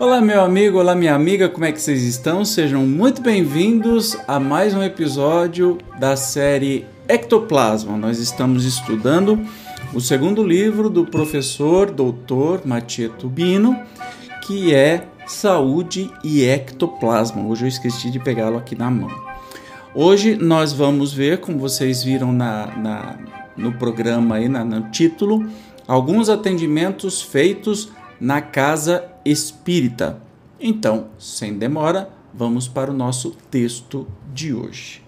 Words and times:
Olá, 0.00 0.20
meu 0.20 0.42
amigo, 0.42 0.78
olá, 0.78 0.96
minha 0.96 1.14
amiga, 1.14 1.48
como 1.48 1.64
é 1.64 1.70
que 1.70 1.80
vocês 1.80 2.02
estão? 2.02 2.44
Sejam 2.44 2.84
muito 2.84 3.22
bem-vindos 3.22 4.16
a 4.26 4.40
mais 4.40 4.74
um 4.74 4.82
episódio 4.82 5.78
da 5.98 6.16
série 6.16 6.86
Ectoplasma. 7.08 7.96
Nós 7.96 8.18
estamos 8.18 8.66
estudando 8.66 9.40
o 9.94 10.00
segundo 10.00 10.46
livro 10.46 10.90
do 10.90 11.06
professor 11.06 11.90
doutor 11.90 12.66
Matia 12.66 13.08
Tubino, 13.08 13.80
que 14.46 14.74
é 14.74 15.08
Saúde 15.26 16.12
e 16.22 16.44
Ectoplasma. 16.44 17.42
Hoje 17.46 17.64
eu 17.64 17.68
esqueci 17.68 18.10
de 18.10 18.18
pegá-lo 18.18 18.58
aqui 18.58 18.76
na 18.76 18.90
mão. 18.90 19.10
Hoje 19.94 20.36
nós 20.36 20.74
vamos 20.74 21.10
ver, 21.12 21.40
como 21.40 21.58
vocês 21.58 22.04
viram 22.04 22.30
na, 22.30 22.66
na 22.76 23.18
no 23.56 23.72
programa 23.72 24.36
aí, 24.36 24.48
na, 24.48 24.62
no 24.62 24.90
título, 24.90 25.48
alguns 25.86 26.28
atendimentos 26.28 27.22
feitos 27.22 27.90
na 28.20 28.42
casa 28.42 29.04
espírita. 29.24 30.20
Então, 30.60 31.08
sem 31.18 31.54
demora, 31.54 32.10
vamos 32.34 32.68
para 32.68 32.90
o 32.90 32.94
nosso 32.94 33.30
texto 33.50 34.06
de 34.32 34.52
hoje. 34.52 35.07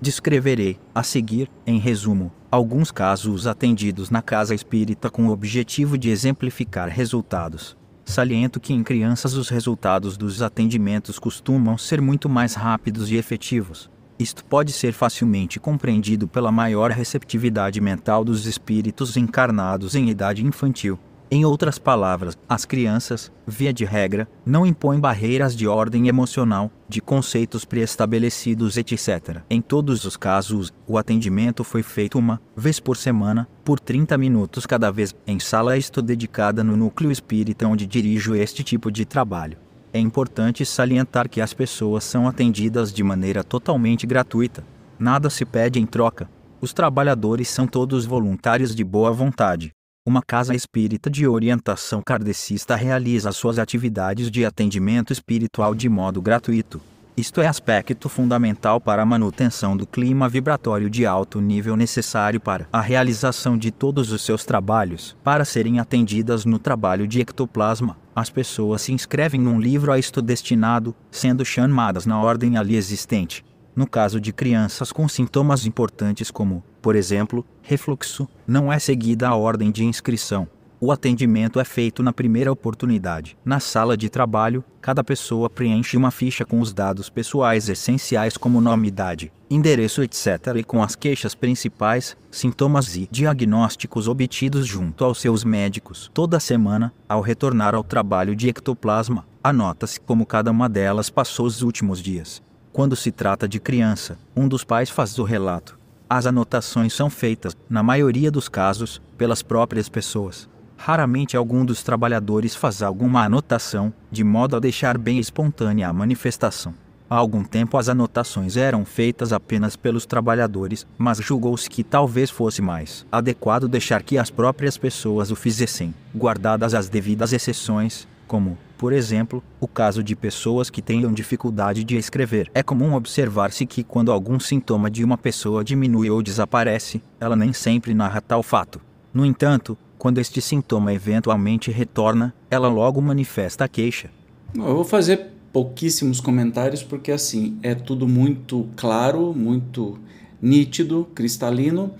Descreverei, 0.00 0.78
a 0.94 1.02
seguir, 1.02 1.50
em 1.66 1.78
resumo, 1.78 2.30
alguns 2.50 2.90
casos 2.90 3.46
atendidos 3.46 4.10
na 4.10 4.20
casa 4.20 4.54
espírita 4.54 5.08
com 5.08 5.26
o 5.26 5.30
objetivo 5.30 5.96
de 5.96 6.10
exemplificar 6.10 6.88
resultados. 6.88 7.76
Saliento 8.04 8.60
que 8.60 8.72
em 8.72 8.84
crianças 8.84 9.34
os 9.34 9.48
resultados 9.48 10.16
dos 10.16 10.42
atendimentos 10.42 11.18
costumam 11.18 11.78
ser 11.78 12.00
muito 12.00 12.28
mais 12.28 12.54
rápidos 12.54 13.10
e 13.10 13.16
efetivos. 13.16 13.90
Isto 14.18 14.44
pode 14.44 14.72
ser 14.72 14.92
facilmente 14.92 15.58
compreendido 15.58 16.28
pela 16.28 16.52
maior 16.52 16.90
receptividade 16.90 17.80
mental 17.80 18.24
dos 18.24 18.46
espíritos 18.46 19.16
encarnados 19.16 19.94
em 19.94 20.08
idade 20.08 20.44
infantil. 20.44 20.98
Em 21.28 21.44
outras 21.44 21.76
palavras, 21.76 22.38
as 22.48 22.64
crianças, 22.64 23.32
via 23.44 23.72
de 23.72 23.84
regra, 23.84 24.28
não 24.44 24.64
impõem 24.64 25.00
barreiras 25.00 25.56
de 25.56 25.66
ordem 25.66 26.06
emocional, 26.06 26.70
de 26.88 27.00
conceitos 27.00 27.64
pré-estabelecidos, 27.64 28.76
etc. 28.76 29.42
Em 29.50 29.60
todos 29.60 30.04
os 30.04 30.16
casos, 30.16 30.72
o 30.86 30.96
atendimento 30.96 31.64
foi 31.64 31.82
feito 31.82 32.16
uma 32.16 32.40
vez 32.56 32.78
por 32.78 32.96
semana, 32.96 33.48
por 33.64 33.80
30 33.80 34.16
minutos 34.16 34.66
cada 34.66 34.92
vez, 34.92 35.16
em 35.26 35.40
sala 35.40 35.76
esto 35.76 36.00
dedicada 36.00 36.62
no 36.62 36.76
núcleo 36.76 37.10
espírita 37.10 37.66
onde 37.66 37.88
dirijo 37.88 38.36
este 38.36 38.62
tipo 38.62 38.88
de 38.88 39.04
trabalho. 39.04 39.58
É 39.92 39.98
importante 39.98 40.64
salientar 40.64 41.28
que 41.28 41.40
as 41.40 41.52
pessoas 41.52 42.04
são 42.04 42.28
atendidas 42.28 42.92
de 42.92 43.02
maneira 43.02 43.42
totalmente 43.42 44.06
gratuita. 44.06 44.64
Nada 44.96 45.28
se 45.28 45.44
pede 45.44 45.80
em 45.80 45.86
troca. 45.86 46.30
Os 46.60 46.72
trabalhadores 46.72 47.48
são 47.48 47.66
todos 47.66 48.06
voluntários 48.06 48.76
de 48.76 48.84
boa 48.84 49.10
vontade. 49.10 49.72
Uma 50.08 50.22
casa 50.22 50.54
espírita 50.54 51.10
de 51.10 51.26
orientação 51.26 52.00
kardecista 52.00 52.76
realiza 52.76 53.32
suas 53.32 53.58
atividades 53.58 54.30
de 54.30 54.44
atendimento 54.44 55.12
espiritual 55.12 55.74
de 55.74 55.88
modo 55.88 56.22
gratuito. 56.22 56.80
Isto 57.16 57.40
é 57.40 57.48
aspecto 57.48 58.08
fundamental 58.08 58.80
para 58.80 59.02
a 59.02 59.04
manutenção 59.04 59.76
do 59.76 59.84
clima 59.84 60.28
vibratório 60.28 60.88
de 60.88 61.04
alto 61.04 61.40
nível 61.40 61.74
necessário 61.74 62.38
para 62.38 62.68
a 62.72 62.80
realização 62.80 63.58
de 63.58 63.72
todos 63.72 64.12
os 64.12 64.24
seus 64.24 64.44
trabalhos. 64.44 65.16
Para 65.24 65.44
serem 65.44 65.80
atendidas 65.80 66.44
no 66.44 66.60
trabalho 66.60 67.08
de 67.08 67.20
ectoplasma, 67.22 67.96
as 68.14 68.30
pessoas 68.30 68.82
se 68.82 68.92
inscrevem 68.92 69.40
num 69.40 69.58
livro 69.58 69.90
a 69.90 69.98
isto 69.98 70.22
destinado, 70.22 70.94
sendo 71.10 71.44
chamadas 71.44 72.06
na 72.06 72.22
ordem 72.22 72.56
ali 72.56 72.76
existente 72.76 73.44
no 73.76 73.86
caso 73.86 74.18
de 74.18 74.32
crianças 74.32 74.90
com 74.90 75.06
sintomas 75.06 75.66
importantes 75.66 76.30
como, 76.30 76.64
por 76.86 76.94
exemplo, 76.94 77.44
refluxo, 77.62 78.28
não 78.46 78.72
é 78.72 78.78
seguida 78.78 79.26
a 79.26 79.34
ordem 79.34 79.72
de 79.72 79.84
inscrição. 79.84 80.46
O 80.80 80.92
atendimento 80.92 81.58
é 81.58 81.64
feito 81.64 82.00
na 82.00 82.12
primeira 82.12 82.52
oportunidade. 82.52 83.36
Na 83.44 83.58
sala 83.58 83.96
de 83.96 84.08
trabalho, 84.08 84.62
cada 84.80 85.02
pessoa 85.02 85.50
preenche 85.50 85.96
uma 85.96 86.12
ficha 86.12 86.44
com 86.44 86.60
os 86.60 86.72
dados 86.72 87.10
pessoais 87.10 87.68
essenciais 87.68 88.36
como 88.36 88.60
nome, 88.60 88.86
idade, 88.86 89.32
endereço, 89.50 90.00
etc., 90.00 90.54
e 90.58 90.62
com 90.62 90.80
as 90.80 90.94
queixas 90.94 91.34
principais, 91.34 92.16
sintomas 92.30 92.94
e 92.94 93.08
diagnósticos 93.10 94.06
obtidos 94.06 94.64
junto 94.64 95.04
aos 95.04 95.20
seus 95.20 95.42
médicos. 95.42 96.08
Toda 96.14 96.38
semana, 96.38 96.94
ao 97.08 97.20
retornar 97.20 97.74
ao 97.74 97.82
trabalho 97.82 98.36
de 98.36 98.48
ectoplasma, 98.48 99.26
anota-se 99.42 99.98
como 99.98 100.24
cada 100.24 100.52
uma 100.52 100.68
delas 100.68 101.10
passou 101.10 101.46
os 101.46 101.62
últimos 101.62 102.00
dias. 102.00 102.40
Quando 102.72 102.94
se 102.94 103.10
trata 103.10 103.48
de 103.48 103.58
criança, 103.58 104.16
um 104.36 104.46
dos 104.46 104.62
pais 104.62 104.88
faz 104.88 105.18
o 105.18 105.24
relato. 105.24 105.75
As 106.08 106.24
anotações 106.24 106.92
são 106.92 107.10
feitas, 107.10 107.56
na 107.68 107.82
maioria 107.82 108.30
dos 108.30 108.48
casos, 108.48 109.02
pelas 109.18 109.42
próprias 109.42 109.88
pessoas. 109.88 110.48
Raramente 110.76 111.36
algum 111.36 111.64
dos 111.64 111.82
trabalhadores 111.82 112.54
faz 112.54 112.80
alguma 112.80 113.24
anotação, 113.24 113.92
de 114.08 114.22
modo 114.22 114.54
a 114.54 114.60
deixar 114.60 114.96
bem 114.96 115.18
espontânea 115.18 115.88
a 115.88 115.92
manifestação. 115.92 116.72
Há 117.10 117.16
algum 117.16 117.42
tempo 117.42 117.76
as 117.76 117.88
anotações 117.88 118.56
eram 118.56 118.84
feitas 118.84 119.32
apenas 119.32 119.74
pelos 119.74 120.06
trabalhadores, 120.06 120.86
mas 120.96 121.18
julgou-se 121.18 121.68
que 121.68 121.82
talvez 121.82 122.30
fosse 122.30 122.62
mais 122.62 123.04
adequado 123.10 123.66
deixar 123.66 124.02
que 124.02 124.16
as 124.16 124.30
próprias 124.30 124.78
pessoas 124.78 125.32
o 125.32 125.36
fizessem, 125.36 125.92
guardadas 126.14 126.72
as 126.72 126.88
devidas 126.88 127.32
exceções, 127.32 128.06
como, 128.28 128.56
por 128.76 128.92
exemplo, 128.92 129.42
o 129.60 129.66
caso 129.66 130.02
de 130.02 130.14
pessoas 130.14 130.68
que 130.70 130.82
tenham 130.82 131.12
dificuldade 131.12 131.84
de 131.84 131.96
escrever. 131.96 132.50
É 132.54 132.62
comum 132.62 132.94
observar-se 132.94 133.66
que 133.66 133.82
quando 133.82 134.12
algum 134.12 134.38
sintoma 134.38 134.90
de 134.90 135.02
uma 135.02 135.16
pessoa 135.16 135.64
diminui 135.64 136.10
ou 136.10 136.22
desaparece, 136.22 137.02
ela 137.18 137.36
nem 137.36 137.52
sempre 137.52 137.94
narra 137.94 138.20
tal 138.20 138.42
fato. 138.42 138.80
No 139.12 139.24
entanto, 139.24 139.76
quando 139.98 140.18
este 140.18 140.40
sintoma 140.40 140.92
eventualmente 140.92 141.70
retorna, 141.70 142.34
ela 142.50 142.68
logo 142.68 143.00
manifesta 143.00 143.64
a 143.64 143.68
queixa. 143.68 144.10
Eu 144.54 144.74
vou 144.74 144.84
fazer 144.84 145.32
pouquíssimos 145.52 146.20
comentários 146.20 146.82
porque 146.82 147.10
assim 147.10 147.58
é 147.62 147.74
tudo 147.74 148.06
muito 148.06 148.68
claro, 148.76 149.32
muito 149.34 149.98
nítido, 150.40 151.08
cristalino. 151.14 151.92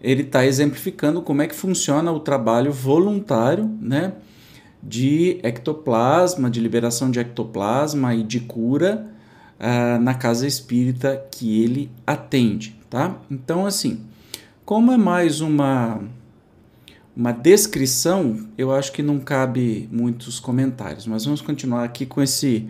Ele 0.00 0.22
está 0.22 0.44
exemplificando 0.44 1.22
como 1.22 1.42
é 1.42 1.46
que 1.46 1.54
funciona 1.54 2.10
o 2.10 2.18
trabalho 2.18 2.72
voluntário, 2.72 3.70
né? 3.80 4.14
De 4.82 5.38
ectoplasma, 5.42 6.50
de 6.50 6.60
liberação 6.60 7.10
de 7.10 7.20
ectoplasma 7.20 8.14
e 8.14 8.22
de 8.22 8.40
cura 8.40 9.06
uh, 9.60 10.02
na 10.02 10.14
casa 10.14 10.46
espírita 10.46 11.22
que 11.30 11.62
ele 11.62 11.90
atende, 12.06 12.76
tá? 12.90 13.16
Então, 13.30 13.64
assim, 13.64 14.00
como 14.64 14.90
é 14.92 14.96
mais 14.96 15.40
uma 15.40 16.00
uma 17.14 17.30
descrição, 17.30 18.48
eu 18.56 18.72
acho 18.72 18.90
que 18.90 19.02
não 19.02 19.20
cabe 19.20 19.86
muitos 19.92 20.40
comentários, 20.40 21.06
mas 21.06 21.26
vamos 21.26 21.42
continuar 21.42 21.84
aqui 21.84 22.06
com 22.06 22.22
esse 22.22 22.66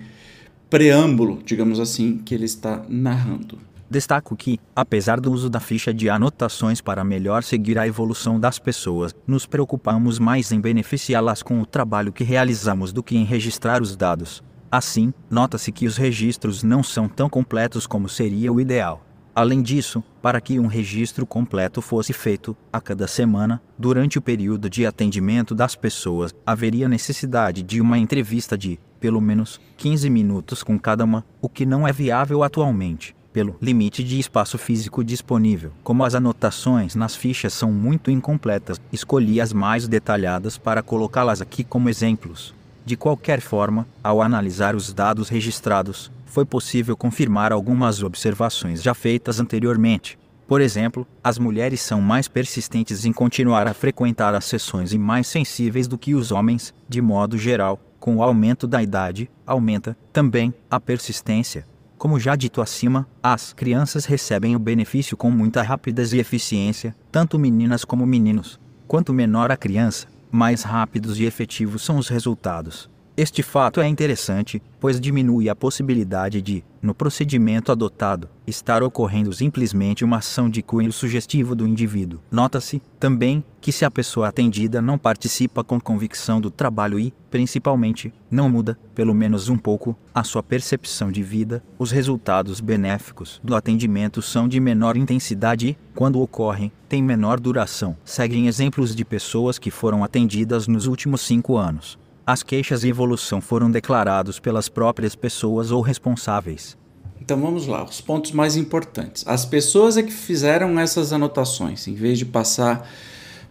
preâmbulo, 0.68 1.40
digamos 1.44 1.78
assim, 1.78 2.18
que 2.18 2.34
ele 2.34 2.44
está 2.44 2.84
narrando. 2.88 3.58
Destaco 3.92 4.34
que, 4.34 4.58
apesar 4.74 5.20
do 5.20 5.30
uso 5.30 5.50
da 5.50 5.60
ficha 5.60 5.92
de 5.92 6.08
anotações 6.08 6.80
para 6.80 7.04
melhor 7.04 7.42
seguir 7.42 7.78
a 7.78 7.86
evolução 7.86 8.40
das 8.40 8.58
pessoas, 8.58 9.14
nos 9.26 9.44
preocupamos 9.44 10.18
mais 10.18 10.50
em 10.50 10.58
beneficiá-las 10.58 11.42
com 11.42 11.60
o 11.60 11.66
trabalho 11.66 12.10
que 12.10 12.24
realizamos 12.24 12.90
do 12.90 13.02
que 13.02 13.18
em 13.18 13.24
registrar 13.24 13.82
os 13.82 13.94
dados. 13.94 14.42
Assim, 14.70 15.12
nota-se 15.30 15.70
que 15.70 15.86
os 15.86 15.98
registros 15.98 16.62
não 16.62 16.82
são 16.82 17.06
tão 17.06 17.28
completos 17.28 17.86
como 17.86 18.08
seria 18.08 18.50
o 18.50 18.58
ideal. 18.58 19.04
Além 19.34 19.60
disso, 19.60 20.02
para 20.22 20.40
que 20.40 20.58
um 20.58 20.68
registro 20.68 21.26
completo 21.26 21.82
fosse 21.82 22.14
feito, 22.14 22.56
a 22.72 22.80
cada 22.80 23.06
semana, 23.06 23.60
durante 23.78 24.16
o 24.16 24.22
período 24.22 24.70
de 24.70 24.86
atendimento 24.86 25.54
das 25.54 25.76
pessoas, 25.76 26.34
haveria 26.46 26.88
necessidade 26.88 27.62
de 27.62 27.78
uma 27.78 27.98
entrevista 27.98 28.56
de, 28.56 28.80
pelo 28.98 29.20
menos, 29.20 29.60
15 29.76 30.08
minutos 30.08 30.62
com 30.62 30.78
cada 30.78 31.04
uma, 31.04 31.26
o 31.42 31.48
que 31.48 31.66
não 31.66 31.86
é 31.86 31.92
viável 31.92 32.42
atualmente 32.42 33.14
pelo 33.32 33.56
limite 33.60 34.04
de 34.04 34.18
espaço 34.18 34.58
físico 34.58 35.02
disponível. 35.02 35.72
Como 35.82 36.04
as 36.04 36.14
anotações 36.14 36.94
nas 36.94 37.16
fichas 37.16 37.52
são 37.52 37.72
muito 37.72 38.10
incompletas, 38.10 38.80
escolhi 38.92 39.40
as 39.40 39.52
mais 39.52 39.88
detalhadas 39.88 40.58
para 40.58 40.82
colocá-las 40.82 41.40
aqui 41.40 41.64
como 41.64 41.88
exemplos. 41.88 42.54
De 42.84 42.96
qualquer 42.96 43.40
forma, 43.40 43.86
ao 44.02 44.20
analisar 44.20 44.74
os 44.74 44.92
dados 44.92 45.28
registrados, 45.28 46.10
foi 46.26 46.44
possível 46.44 46.96
confirmar 46.96 47.52
algumas 47.52 48.02
observações 48.02 48.82
já 48.82 48.94
feitas 48.94 49.38
anteriormente. 49.38 50.18
Por 50.48 50.60
exemplo, 50.60 51.06
as 51.22 51.38
mulheres 51.38 51.80
são 51.80 52.00
mais 52.00 52.28
persistentes 52.28 53.04
em 53.04 53.12
continuar 53.12 53.66
a 53.66 53.74
frequentar 53.74 54.34
as 54.34 54.44
sessões 54.44 54.92
e 54.92 54.98
mais 54.98 55.26
sensíveis 55.26 55.86
do 55.86 55.96
que 55.96 56.14
os 56.14 56.32
homens, 56.32 56.74
de 56.88 57.00
modo 57.00 57.38
geral. 57.38 57.80
Com 58.00 58.16
o 58.16 58.22
aumento 58.22 58.66
da 58.66 58.82
idade, 58.82 59.30
aumenta, 59.46 59.96
também, 60.12 60.52
a 60.68 60.80
persistência 60.80 61.64
Como 62.02 62.18
já 62.18 62.34
dito 62.34 62.60
acima, 62.60 63.06
as 63.22 63.52
crianças 63.52 64.06
recebem 64.06 64.56
o 64.56 64.58
benefício 64.58 65.16
com 65.16 65.30
muita 65.30 65.62
rapidez 65.62 66.12
e 66.12 66.18
eficiência, 66.18 66.96
tanto 67.12 67.38
meninas 67.38 67.84
como 67.84 68.04
meninos. 68.04 68.58
Quanto 68.88 69.14
menor 69.14 69.52
a 69.52 69.56
criança, 69.56 70.08
mais 70.28 70.64
rápidos 70.64 71.20
e 71.20 71.26
efetivos 71.26 71.84
são 71.84 71.98
os 71.98 72.08
resultados. 72.08 72.90
Este 73.14 73.42
fato 73.42 73.78
é 73.78 73.86
interessante, 73.86 74.62
pois 74.80 74.98
diminui 74.98 75.50
a 75.50 75.54
possibilidade 75.54 76.40
de, 76.40 76.64
no 76.80 76.94
procedimento 76.94 77.70
adotado, 77.70 78.26
estar 78.46 78.82
ocorrendo 78.82 79.30
simplesmente 79.34 80.02
uma 80.02 80.16
ação 80.16 80.48
de 80.48 80.62
cunho 80.62 80.90
sugestivo 80.90 81.54
do 81.54 81.68
indivíduo. 81.68 82.20
Nota-se, 82.30 82.80
também, 82.98 83.44
que 83.60 83.70
se 83.70 83.84
a 83.84 83.90
pessoa 83.90 84.28
atendida 84.28 84.80
não 84.80 84.96
participa 84.96 85.62
com 85.62 85.78
convicção 85.78 86.40
do 86.40 86.50
trabalho 86.50 86.98
e, 86.98 87.12
principalmente, 87.30 88.10
não 88.30 88.48
muda, 88.48 88.78
pelo 88.94 89.12
menos 89.12 89.50
um 89.50 89.58
pouco, 89.58 89.94
a 90.14 90.24
sua 90.24 90.42
percepção 90.42 91.12
de 91.12 91.22
vida, 91.22 91.62
os 91.78 91.90
resultados 91.90 92.62
benéficos 92.62 93.42
do 93.44 93.54
atendimento 93.54 94.22
são 94.22 94.48
de 94.48 94.58
menor 94.58 94.96
intensidade 94.96 95.68
e, 95.68 95.78
quando 95.94 96.18
ocorrem, 96.18 96.72
têm 96.88 97.02
menor 97.02 97.38
duração. 97.38 97.94
Seguem 98.06 98.46
exemplos 98.46 98.96
de 98.96 99.04
pessoas 99.04 99.58
que 99.58 99.70
foram 99.70 100.02
atendidas 100.02 100.66
nos 100.66 100.86
últimos 100.86 101.20
cinco 101.20 101.58
anos. 101.58 102.00
As 102.24 102.42
queixas 102.42 102.84
e 102.84 102.88
evolução 102.88 103.40
foram 103.40 103.68
declarados 103.68 104.38
pelas 104.38 104.68
próprias 104.68 105.16
pessoas 105.16 105.72
ou 105.72 105.80
responsáveis. 105.80 106.76
Então 107.20 107.40
vamos 107.40 107.66
lá, 107.66 107.84
os 107.84 108.00
pontos 108.00 108.30
mais 108.30 108.56
importantes. 108.56 109.24
As 109.26 109.44
pessoas 109.44 109.96
é 109.96 110.02
que 110.02 110.12
fizeram 110.12 110.78
essas 110.78 111.12
anotações, 111.12 111.88
em 111.88 111.94
vez 111.94 112.18
de 112.18 112.24
passar 112.24 112.88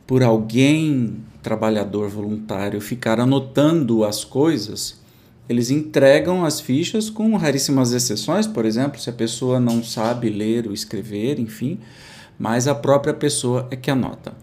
por 0.08 0.24
alguém, 0.24 1.18
trabalhador 1.42 2.10
voluntário, 2.10 2.80
ficar 2.80 3.20
anotando 3.20 4.06
as 4.06 4.24
coisas, 4.24 5.00
eles 5.50 5.70
entregam 5.70 6.46
as 6.46 6.62
fichas 6.62 7.10
com 7.10 7.36
raríssimas 7.36 7.92
exceções, 7.92 8.48
por 8.48 8.66
exemplo, 8.66 9.00
se 9.02 9.10
a 9.10 9.14
pessoa 9.14 9.60
não 9.60 9.84
sabe 9.84 10.30
ler 10.30 10.66
ou 10.68 10.74
escrever, 10.74 11.40
enfim, 11.40 11.78
mas 12.40 12.70
a 12.70 12.76
própria 12.76 13.14
pessoa 13.14 13.68
é 13.70 13.76
que 13.76 13.92
anota. 13.92 14.34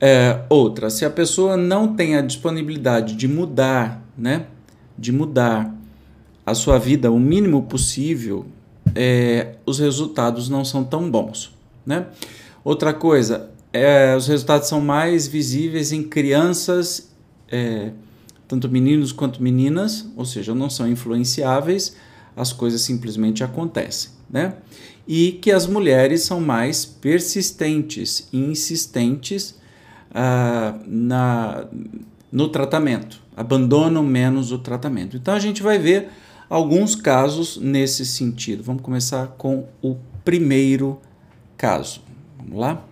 É, 0.00 0.42
outra, 0.50 0.90
se 0.90 1.04
a 1.04 1.10
pessoa 1.10 1.56
não 1.56 1.94
tem 1.94 2.16
a 2.16 2.20
disponibilidade 2.20 3.14
de 3.16 3.26
mudar, 3.26 4.02
né, 4.16 4.46
de 4.98 5.10
mudar 5.10 5.74
a 6.44 6.54
sua 6.54 6.78
vida 6.78 7.10
o 7.10 7.18
mínimo 7.18 7.62
possível, 7.62 8.46
é, 8.94 9.56
os 9.64 9.78
resultados 9.78 10.48
não 10.48 10.64
são 10.64 10.84
tão 10.84 11.10
bons, 11.10 11.54
né? 11.84 12.06
Outra 12.62 12.92
coisa, 12.94 13.50
é, 13.72 14.14
os 14.16 14.26
resultados 14.26 14.68
são 14.68 14.80
mais 14.80 15.26
visíveis 15.26 15.92
em 15.92 16.02
crianças, 16.02 17.10
é, 17.50 17.90
tanto 18.46 18.68
meninos 18.68 19.12
quanto 19.12 19.42
meninas, 19.42 20.06
ou 20.16 20.24
seja, 20.24 20.54
não 20.54 20.70
são 20.70 20.88
influenciáveis, 20.88 21.96
as 22.36 22.52
coisas 22.52 22.82
simplesmente 22.82 23.42
acontecem, 23.42 24.10
né? 24.30 24.54
E 25.06 25.32
que 25.32 25.52
as 25.52 25.66
mulheres 25.66 26.22
são 26.22 26.40
mais 26.40 26.84
persistentes 26.84 28.28
e 28.32 28.38
insistentes 28.38 29.56
na, 30.86 31.66
no 32.32 32.48
tratamento, 32.48 33.22
abandonam 33.36 34.02
menos 34.02 34.52
o 34.52 34.58
tratamento. 34.58 35.16
Então 35.16 35.34
a 35.34 35.38
gente 35.38 35.62
vai 35.62 35.78
ver 35.78 36.08
alguns 36.48 36.94
casos 36.94 37.56
nesse 37.56 38.06
sentido. 38.06 38.62
Vamos 38.62 38.82
começar 38.82 39.28
com 39.38 39.66
o 39.82 39.96
primeiro 40.24 41.00
caso. 41.56 42.02
Vamos 42.38 42.58
lá? 42.58 42.82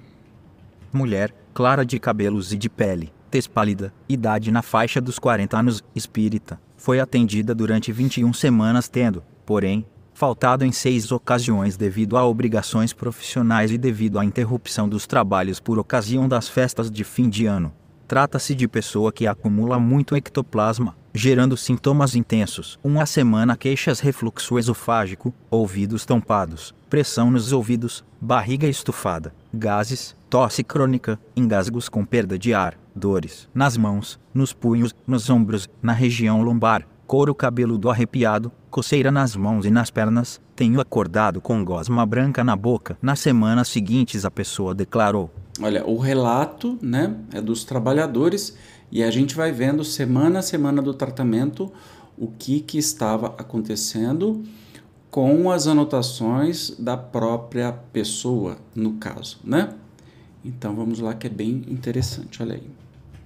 Mulher, 0.93 1.35
clara 1.53 1.85
de 1.85 1.99
cabelos 1.99 2.53
e 2.53 2.57
de 2.57 2.69
pele, 2.69 3.13
tez 3.31 3.47
pálida, 3.47 3.93
idade 4.09 4.53
na 4.53 4.63
faixa 4.63 5.01
dos 5.01 5.19
40 5.19 5.59
anos, 5.59 5.83
espírita, 5.95 6.61
foi 6.77 7.01
atendida 7.01 7.55
durante 7.55 7.91
21 7.91 8.33
semanas 8.33 8.89
tendo, 8.89 9.23
porém, 9.45 9.85
faltado 10.15 10.65
em 10.65 10.73
seis 10.73 11.11
ocasiões 11.13 11.77
devido 11.77 12.17
a 12.17 12.25
obrigações 12.25 12.93
profissionais 12.93 13.71
e 13.73 13.77
devido 13.77 14.19
à 14.19 14.25
interrupção 14.25 14.89
dos 14.89 15.07
trabalhos 15.07 15.61
por 15.61 15.79
ocasião 15.79 16.29
das 16.29 16.49
festas 16.49 16.91
de 16.91 17.05
fim 17.05 17.29
de 17.29 17.45
ano. 17.45 17.73
Trata-se 18.07 18.55
de 18.55 18.69
pessoa 18.69 19.13
que 19.13 19.27
acumula 19.27 19.79
muito 19.79 20.15
ectoplasma, 20.15 20.95
gerando 21.13 21.57
sintomas 21.57 22.15
intensos. 22.15 22.79
Uma 22.85 23.07
semana 23.07 23.57
queixas 23.57 23.99
refluxo 23.99 24.59
esofágico, 24.59 25.35
ouvidos 25.51 26.05
tampados, 26.05 26.75
pressão 26.89 27.31
nos 27.31 27.51
ouvidos, 27.51 28.05
barriga 28.21 28.69
estufada, 28.69 29.35
gases, 29.53 30.15
tosse 30.31 30.63
crônica, 30.63 31.19
engasgos 31.35 31.89
com 31.89 32.05
perda 32.05 32.39
de 32.39 32.53
ar, 32.53 32.79
dores 32.95 33.49
nas 33.55 33.77
mãos, 33.77 34.19
nos 34.33 34.53
punhos, 34.53 34.95
nos 35.07 35.31
ombros, 35.31 35.69
na 35.83 35.93
região 35.93 36.43
lombar, 36.43 36.87
couro 37.07 37.35
cabeludo 37.35 37.91
arrepiado, 37.91 38.51
coceira 38.71 39.11
nas 39.11 39.37
mãos 39.37 39.67
e 39.67 39.71
nas 39.71 39.91
pernas, 39.91 40.41
tenho 40.57 40.81
acordado 40.81 41.41
com 41.41 41.65
gosma 41.65 42.05
branca 42.05 42.43
na 42.43 42.57
boca. 42.57 42.97
Nas 43.01 43.21
semanas 43.21 43.69
seguintes 43.69 44.25
a 44.25 44.31
pessoa 44.31 44.75
declarou. 44.75 45.31
Olha, 45.61 45.87
o 45.87 45.99
relato 45.99 46.79
né, 46.83 47.15
é 47.33 47.41
dos 47.41 47.65
trabalhadores 47.65 48.57
e 48.91 49.03
a 49.03 49.11
gente 49.11 49.35
vai 49.35 49.53
vendo 49.53 49.85
semana 49.85 50.41
a 50.41 50.43
semana 50.43 50.83
do 50.83 50.95
tratamento 50.95 51.73
o 52.17 52.29
que, 52.29 52.61
que 52.61 52.79
estava 52.79 53.29
acontecendo 53.39 54.45
com 55.11 55.51
as 55.51 55.67
anotações 55.67 56.71
da 56.79 56.97
própria 56.97 57.73
pessoa, 57.73 58.57
no 58.75 58.95
caso, 58.95 59.39
né? 59.45 59.75
Então 60.45 60.75
vamos 60.75 60.99
lá 60.99 61.15
que 61.15 61.27
é 61.27 61.31
bem 61.31 61.65
interessante, 61.69 62.43
olha 62.43 62.55
aí. 62.55 62.84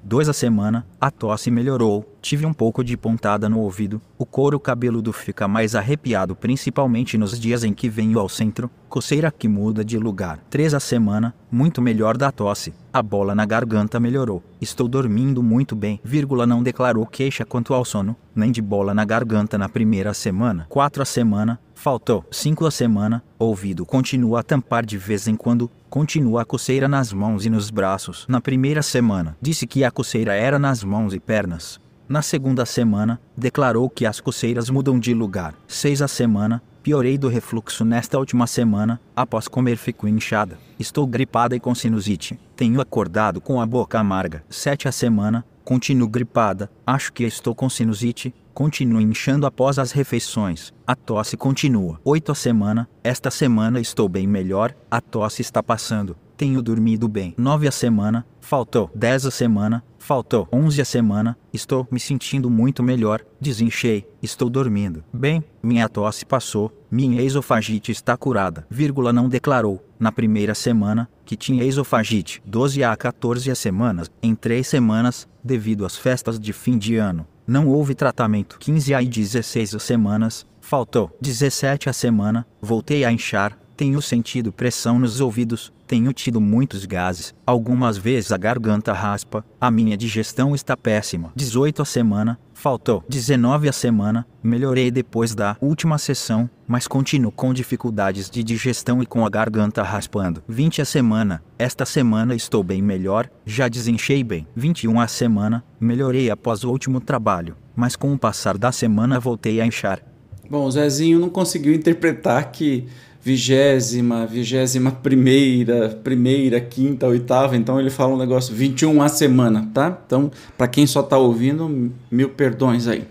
Dois 0.09 0.27
a 0.27 0.33
semana, 0.33 0.87
a 0.99 1.11
tosse 1.11 1.51
melhorou, 1.51 2.17
tive 2.23 2.47
um 2.47 2.53
pouco 2.55 2.83
de 2.83 2.97
pontada 2.97 3.47
no 3.47 3.61
ouvido, 3.61 4.01
o 4.17 4.25
couro 4.25 4.59
cabeludo 4.59 5.13
fica 5.13 5.47
mais 5.47 5.75
arrepiado 5.75 6.35
principalmente 6.35 7.19
nos 7.19 7.39
dias 7.39 7.63
em 7.63 7.75
que 7.75 7.91
venho 7.91 8.19
ao 8.19 8.27
centro, 8.27 8.71
coceira 8.89 9.31
que 9.31 9.47
muda 9.47 9.85
de 9.85 9.99
lugar. 9.99 10.39
Três 10.49 10.73
a 10.73 10.81
semana, 10.81 11.35
muito 11.53 11.83
melhor 11.83 12.17
da 12.17 12.33
tosse, 12.33 12.73
a 12.91 13.03
bola 13.03 13.35
na 13.35 13.45
garganta 13.45 14.01
melhorou, 14.01 14.43
estou 14.63 14.89
dormindo 14.89 15.43
muito 15.43 15.77
bem, 15.77 16.01
vírgula 16.03 16.47
não 16.47 16.63
declarou 16.63 17.05
queixa 17.05 17.45
quanto 17.45 17.75
ao 17.75 17.85
sono, 17.85 18.17
nem 18.35 18.51
de 18.51 18.63
bola 18.63 18.95
na 18.95 19.05
garganta 19.05 19.59
na 19.59 19.69
primeira 19.69 20.15
semana. 20.15 20.65
Quatro 20.71 21.03
a 21.03 21.05
semana, 21.05 21.61
faltou. 21.79 22.25
Cinco 22.31 22.67
a 22.67 22.71
semana, 22.71 23.23
ouvido 23.39 23.87
continua 23.87 24.41
a 24.41 24.43
tampar 24.43 24.85
de 24.85 24.99
vez 24.99 25.29
em 25.29 25.37
quando, 25.37 25.71
continua 25.89 26.43
a 26.43 26.45
coceira 26.45 26.89
nas 26.89 27.13
mãos 27.13 27.47
e 27.47 27.51
nos 27.51 27.71
braços. 27.71 28.27
Na 28.29 28.41
primeira 28.41 28.83
semana, 28.83 29.37
disse 29.41 29.67
que 29.67 29.85
a 29.85 29.91
coceira 29.91 30.35
era 30.35 30.59
nas 30.59 30.83
mãos 30.83 31.15
e 31.15 31.21
pernas. 31.21 31.81
Na 32.09 32.21
segunda 32.21 32.67
semana, 32.67 33.21
declarou 33.37 33.89
que 33.89 34.05
as 34.05 34.19
coceiras 34.21 34.69
mudam 34.69 34.99
de 34.99 35.15
lugar. 35.15 35.55
Seis 35.67 36.03
a 36.03 36.09
semana, 36.09 36.63
piorei 36.83 37.17
do 37.17 37.29
refluxo 37.29 37.85
nesta 37.85 38.19
última 38.19 38.47
semana, 38.47 39.01
após 39.15 39.47
comer 39.47 39.77
fico 39.77 40.09
inchada. 40.09 40.59
Estou 40.79 41.07
gripada 41.07 41.55
e 41.55 41.61
com 41.61 41.75
sinusite. 41.75 42.39
Tenho 42.57 42.81
acordado 42.81 43.41
com 43.41 43.61
a 43.61 43.67
boca 43.67 44.01
amarga. 44.01 44.43
Sete 44.49 44.89
a 44.89 44.93
semana, 44.93 45.45
continuo 45.65 46.09
gripada, 46.09 46.71
acho 46.87 47.13
que 47.13 47.25
estou 47.25 47.55
com 47.55 47.69
sinusite, 47.69 48.35
continuo 48.59 49.01
inchando 49.01 49.47
após 49.47 49.79
as 49.79 49.93
refeições. 49.93 50.73
A 50.85 50.97
tosse 50.97 51.37
continua. 51.37 52.01
Oito 52.05 52.33
a 52.33 52.35
semana, 52.35 52.89
esta 53.05 53.31
semana 53.31 53.79
estou 53.79 54.09
bem 54.09 54.27
melhor, 54.27 54.75
a 54.91 55.01
tosse 55.01 55.43
está 55.43 55.63
passando. 55.63 56.17
Tenho 56.37 56.61
dormido 56.61 57.07
bem. 57.07 57.35
Nove 57.39 57.69
a 57.69 57.71
semana, 57.71 58.27
faltou. 58.41 58.91
Dez 58.93 59.25
a 59.25 59.31
semana, 59.31 59.85
faltou. 59.97 60.49
Onze 60.53 60.81
a 60.81 60.85
semana, 60.85 61.39
estou 61.53 61.87
me 61.89 62.01
sentindo 62.01 62.51
muito 62.51 62.83
melhor, 62.83 63.25
desinchei, 63.41 64.05
estou 64.21 64.51
dormindo. 64.51 65.05
Bem, 65.13 65.45
minha 65.63 65.89
tosse 65.89 66.27
passou, 66.27 66.73
minha 66.91 67.23
esofagite 67.23 67.93
está 67.93 68.17
curada. 68.17 68.67
Vírgula 68.69 69.13
não 69.13 69.29
declarou, 69.29 69.81
na 70.01 70.11
primeira 70.11 70.53
semana, 70.53 71.09
que 71.25 71.37
tinha 71.37 71.63
esofagite. 71.63 72.43
12 72.45 72.83
a 72.83 72.97
14 72.97 73.55
semanas, 73.55 74.11
em 74.21 74.35
três 74.35 74.67
semanas, 74.67 75.29
devido 75.45 75.87
às 75.87 75.97
festas 75.97 76.41
de 76.41 76.53
fim 76.53 76.77
de 76.77 76.97
ano. 76.97 77.25
Não 77.49 77.67
houve 77.67 77.95
tratamento. 77.95 78.59
15 78.61 78.93
a 78.93 79.01
16 79.01 79.71
semanas, 79.81 80.47
faltou. 80.61 81.11
17 81.19 81.89
a 81.89 81.95
semana, 81.95 82.47
voltei 82.61 83.07
a 83.07 83.11
inchar, 83.11 83.59
tenho 83.75 84.03
sentido 84.03 84.53
pressão 84.53 84.99
nos 84.99 85.19
ouvidos, 85.19 85.73
tenho 85.87 86.13
tido 86.13 86.43
muitos 86.43 86.85
gases, 86.85 87.35
algumas 87.47 87.97
vezes 87.97 88.33
a 88.33 88.37
garganta 88.37 88.93
raspa, 88.93 89.43
a 89.59 89.71
minha 89.71 89.97
digestão 89.97 90.55
está 90.55 90.77
péssima. 90.77 91.33
18 91.35 91.81
a 91.81 91.85
semana, 91.87 92.39
faltou. 92.59 93.05
19 93.09 93.69
a 93.69 93.73
semana, 93.73 94.27
melhorei 94.43 94.91
depois 94.91 95.35
da 95.35 95.57
última 95.61 95.97
sessão, 95.97 96.51
mas 96.67 96.89
continuo 96.89 97.31
com 97.31 97.55
dificuldades 97.55 98.29
de 98.29 98.43
digestão 98.43 99.03
e 99.03 99.07
com 99.07 99.25
a 99.25 99.31
garganta 99.31 99.83
raspando. 99.83 100.43
20 100.49 100.83
a 100.83 100.85
semana, 100.85 101.43
esta 101.59 101.87
semana 101.87 102.35
estou 102.35 102.63
bem 102.63 102.83
melhor, 102.83 103.31
já 103.47 103.69
desenchei 103.69 104.25
bem. 104.25 104.47
21 104.57 105.01
a 105.01 105.07
semana, 105.07 105.65
melhorei 105.81 106.31
após 106.31 106.65
o 106.65 106.71
último 106.71 107.01
trabalho, 107.01 107.57
mas 107.77 107.95
com 107.95 108.13
o 108.13 108.19
passar 108.19 108.59
da 108.59 108.73
semana 108.73 109.21
voltei 109.21 109.61
a 109.61 109.67
inchar. 109.67 110.03
Bom, 110.51 110.65
o 110.65 110.71
Zezinho 110.71 111.21
não 111.21 111.29
conseguiu 111.29 111.75
interpretar 111.75 112.51
que 112.51 112.87
vigésima, 113.29 114.25
vigésima 114.25 114.91
primeira, 114.91 115.91
primeira, 116.03 116.59
quinta, 116.59 117.07
oitava, 117.07 117.59
então 117.59 117.79
ele 117.79 117.91
fala 117.91 118.15
um 118.15 118.17
negócio 118.17 118.55
21 118.55 119.03
a 119.03 119.09
semana, 119.09 119.69
tá? 119.75 119.99
Então, 120.07 120.31
para 120.57 120.67
quem 120.67 120.87
só 120.87 121.01
está 121.01 121.19
ouvindo, 121.19 121.93
mil 122.11 122.31
perdões 122.31 122.87
aí. 122.87 123.05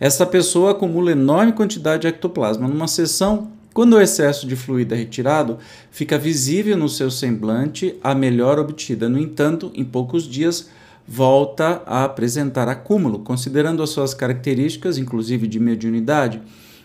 Essa 0.00 0.26
pessoa 0.26 0.72
acumula 0.72 1.12
enorme 1.12 1.52
quantidade 1.52 2.02
de 2.02 2.08
ectoplasma. 2.08 2.66
Numa 2.66 2.88
sessão, 2.88 3.52
Quando 3.72 3.94
o 3.94 4.00
excesso 4.00 4.48
de 4.48 4.56
fluido 4.56 4.94
é 4.94 4.96
retirado, 4.98 5.58
fica 5.92 6.18
visível 6.18 6.76
no 6.76 6.88
seu 6.88 7.10
semblante 7.10 7.94
a 8.02 8.14
melhor 8.14 8.58
obtida. 8.58 9.08
No 9.08 9.18
entanto, 9.18 9.70
em 9.74 9.84
poucos 9.84 10.24
dias, 10.24 10.68
volta 11.06 11.80
a 11.86 12.04
apresentar 12.04 12.68
acúmulo, 12.68 13.20
considerando 13.20 13.82
as 13.82 13.90
suas 13.90 14.12
características, 14.12 14.98
inclusive 14.98 15.46
de 15.46 15.60
mediunidade. 15.60 16.42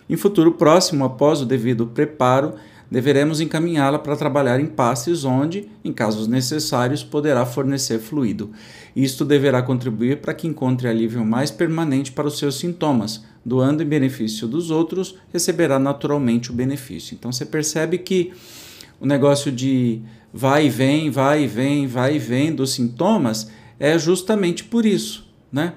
Em 0.07 0.15
futuro 0.15 0.51
próximo, 0.51 1.03
após 1.03 1.41
o 1.41 1.45
devido 1.45 1.87
preparo, 1.87 2.53
deveremos 2.89 3.41
encaminhá-la 3.41 3.99
para 3.99 4.15
trabalhar 4.15 4.59
em 4.59 4.65
passes 4.65 5.23
onde, 5.23 5.69
em 5.83 5.91
casos 5.91 6.27
necessários, 6.27 7.03
poderá 7.03 7.45
fornecer 7.45 7.99
fluido. 7.99 8.51
Isto 8.95 9.25
deverá 9.25 9.61
contribuir 9.61 10.21
para 10.21 10.33
que 10.33 10.47
encontre 10.47 10.87
alívio 10.87 11.25
mais 11.25 11.51
permanente 11.51 12.11
para 12.11 12.27
os 12.27 12.37
seus 12.37 12.55
sintomas. 12.55 13.23
Doando 13.43 13.83
em 13.83 13.85
benefício 13.85 14.47
dos 14.47 14.71
outros, 14.71 15.15
receberá 15.31 15.77
naturalmente 15.77 16.49
o 16.49 16.53
benefício. 16.53 17.13
Então 17.13 17.31
você 17.31 17.45
percebe 17.45 17.97
que 17.97 18.31
o 18.99 19.05
negócio 19.05 19.51
de 19.51 20.01
vai 20.33 20.65
e 20.67 20.69
vem, 20.69 21.09
vai 21.09 21.43
e 21.43 21.47
vem, 21.47 21.87
vai 21.87 22.15
e 22.15 22.19
vem 22.19 22.53
dos 22.53 22.71
sintomas 22.71 23.49
é 23.79 23.97
justamente 23.97 24.63
por 24.63 24.85
isso, 24.85 25.27
né? 25.51 25.73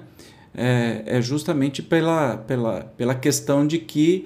É, 0.53 1.03
é 1.05 1.21
justamente 1.21 1.81
pela, 1.81 2.37
pela, 2.37 2.81
pela 2.97 3.15
questão 3.15 3.67
de 3.67 3.77
que 3.77 4.25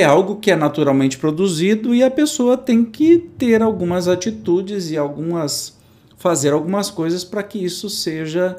é 0.00 0.04
algo 0.04 0.36
que 0.36 0.50
é 0.50 0.56
naturalmente 0.56 1.18
produzido 1.18 1.94
e 1.94 2.02
a 2.02 2.10
pessoa 2.10 2.56
tem 2.56 2.84
que 2.84 3.18
ter 3.18 3.62
algumas 3.62 4.08
atitudes 4.08 4.90
e 4.90 4.96
algumas 4.96 5.76
fazer 6.16 6.52
algumas 6.52 6.88
coisas 6.88 7.24
para 7.24 7.42
que 7.42 7.62
isso 7.62 7.90
seja 7.90 8.56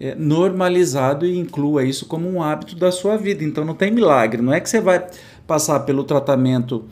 é, 0.00 0.16
normalizado 0.16 1.24
e 1.24 1.38
inclua 1.38 1.84
isso 1.84 2.06
como 2.06 2.28
um 2.28 2.42
hábito 2.42 2.74
da 2.74 2.90
sua 2.90 3.16
vida. 3.16 3.44
Então 3.44 3.64
não 3.64 3.74
tem 3.74 3.90
milagre, 3.90 4.42
não 4.42 4.52
é 4.52 4.60
que 4.60 4.68
você 4.68 4.80
vai 4.80 5.06
passar 5.46 5.80
pelo 5.80 6.02
tratamento 6.02 6.84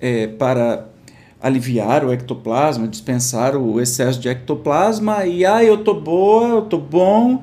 é, 0.00 0.28
para 0.28 0.86
aliviar 1.42 2.04
o 2.04 2.12
ectoplasma, 2.12 2.86
dispensar 2.86 3.56
o 3.56 3.80
excesso 3.80 4.20
de 4.20 4.28
ectoplasma 4.28 5.26
e 5.26 5.44
ah, 5.44 5.62
eu 5.62 5.78
tô 5.78 5.92
boa, 5.92 6.48
eu 6.48 6.62
tô 6.62 6.78
bom 6.78 7.42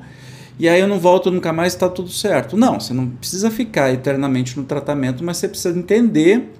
e 0.62 0.68
aí 0.68 0.80
eu 0.80 0.86
não 0.86 1.00
volto 1.00 1.28
nunca 1.28 1.52
mais, 1.52 1.72
está 1.72 1.88
tudo 1.88 2.08
certo. 2.08 2.56
Não, 2.56 2.78
você 2.78 2.94
não 2.94 3.08
precisa 3.08 3.50
ficar 3.50 3.92
eternamente 3.92 4.56
no 4.56 4.64
tratamento, 4.64 5.24
mas 5.24 5.38
você 5.38 5.48
precisa 5.48 5.76
entender 5.76 6.52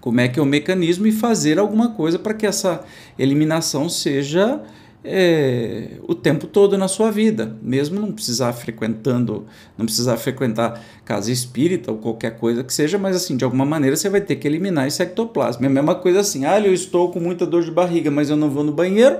como 0.00 0.20
é 0.20 0.26
que 0.26 0.40
é 0.40 0.42
o 0.42 0.44
mecanismo 0.44 1.06
e 1.06 1.12
fazer 1.12 1.56
alguma 1.56 1.90
coisa 1.90 2.18
para 2.18 2.34
que 2.34 2.44
essa 2.44 2.82
eliminação 3.16 3.88
seja 3.88 4.60
é, 5.04 5.98
o 6.02 6.16
tempo 6.16 6.48
todo 6.48 6.76
na 6.76 6.88
sua 6.88 7.12
vida, 7.12 7.56
mesmo 7.62 8.00
não 8.00 8.10
precisar 8.10 8.52
frequentando, 8.54 9.46
não 9.78 9.86
precisar 9.86 10.16
frequentar 10.16 10.82
casa 11.04 11.30
espírita 11.30 11.92
ou 11.92 11.98
qualquer 11.98 12.36
coisa 12.40 12.64
que 12.64 12.74
seja, 12.74 12.98
mas 12.98 13.14
assim, 13.14 13.36
de 13.36 13.44
alguma 13.44 13.64
maneira 13.64 13.94
você 13.94 14.10
vai 14.10 14.20
ter 14.20 14.34
que 14.34 14.48
eliminar 14.48 14.88
esse 14.88 15.00
ectoplasma. 15.00 15.64
É 15.64 15.68
a 15.68 15.72
mesma 15.72 15.94
coisa 15.94 16.18
assim, 16.18 16.44
ah, 16.44 16.58
eu 16.58 16.74
estou 16.74 17.12
com 17.12 17.20
muita 17.20 17.46
dor 17.46 17.62
de 17.62 17.70
barriga, 17.70 18.10
mas 18.10 18.30
eu 18.30 18.36
não 18.36 18.50
vou 18.50 18.64
no 18.64 18.72
banheiro, 18.72 19.14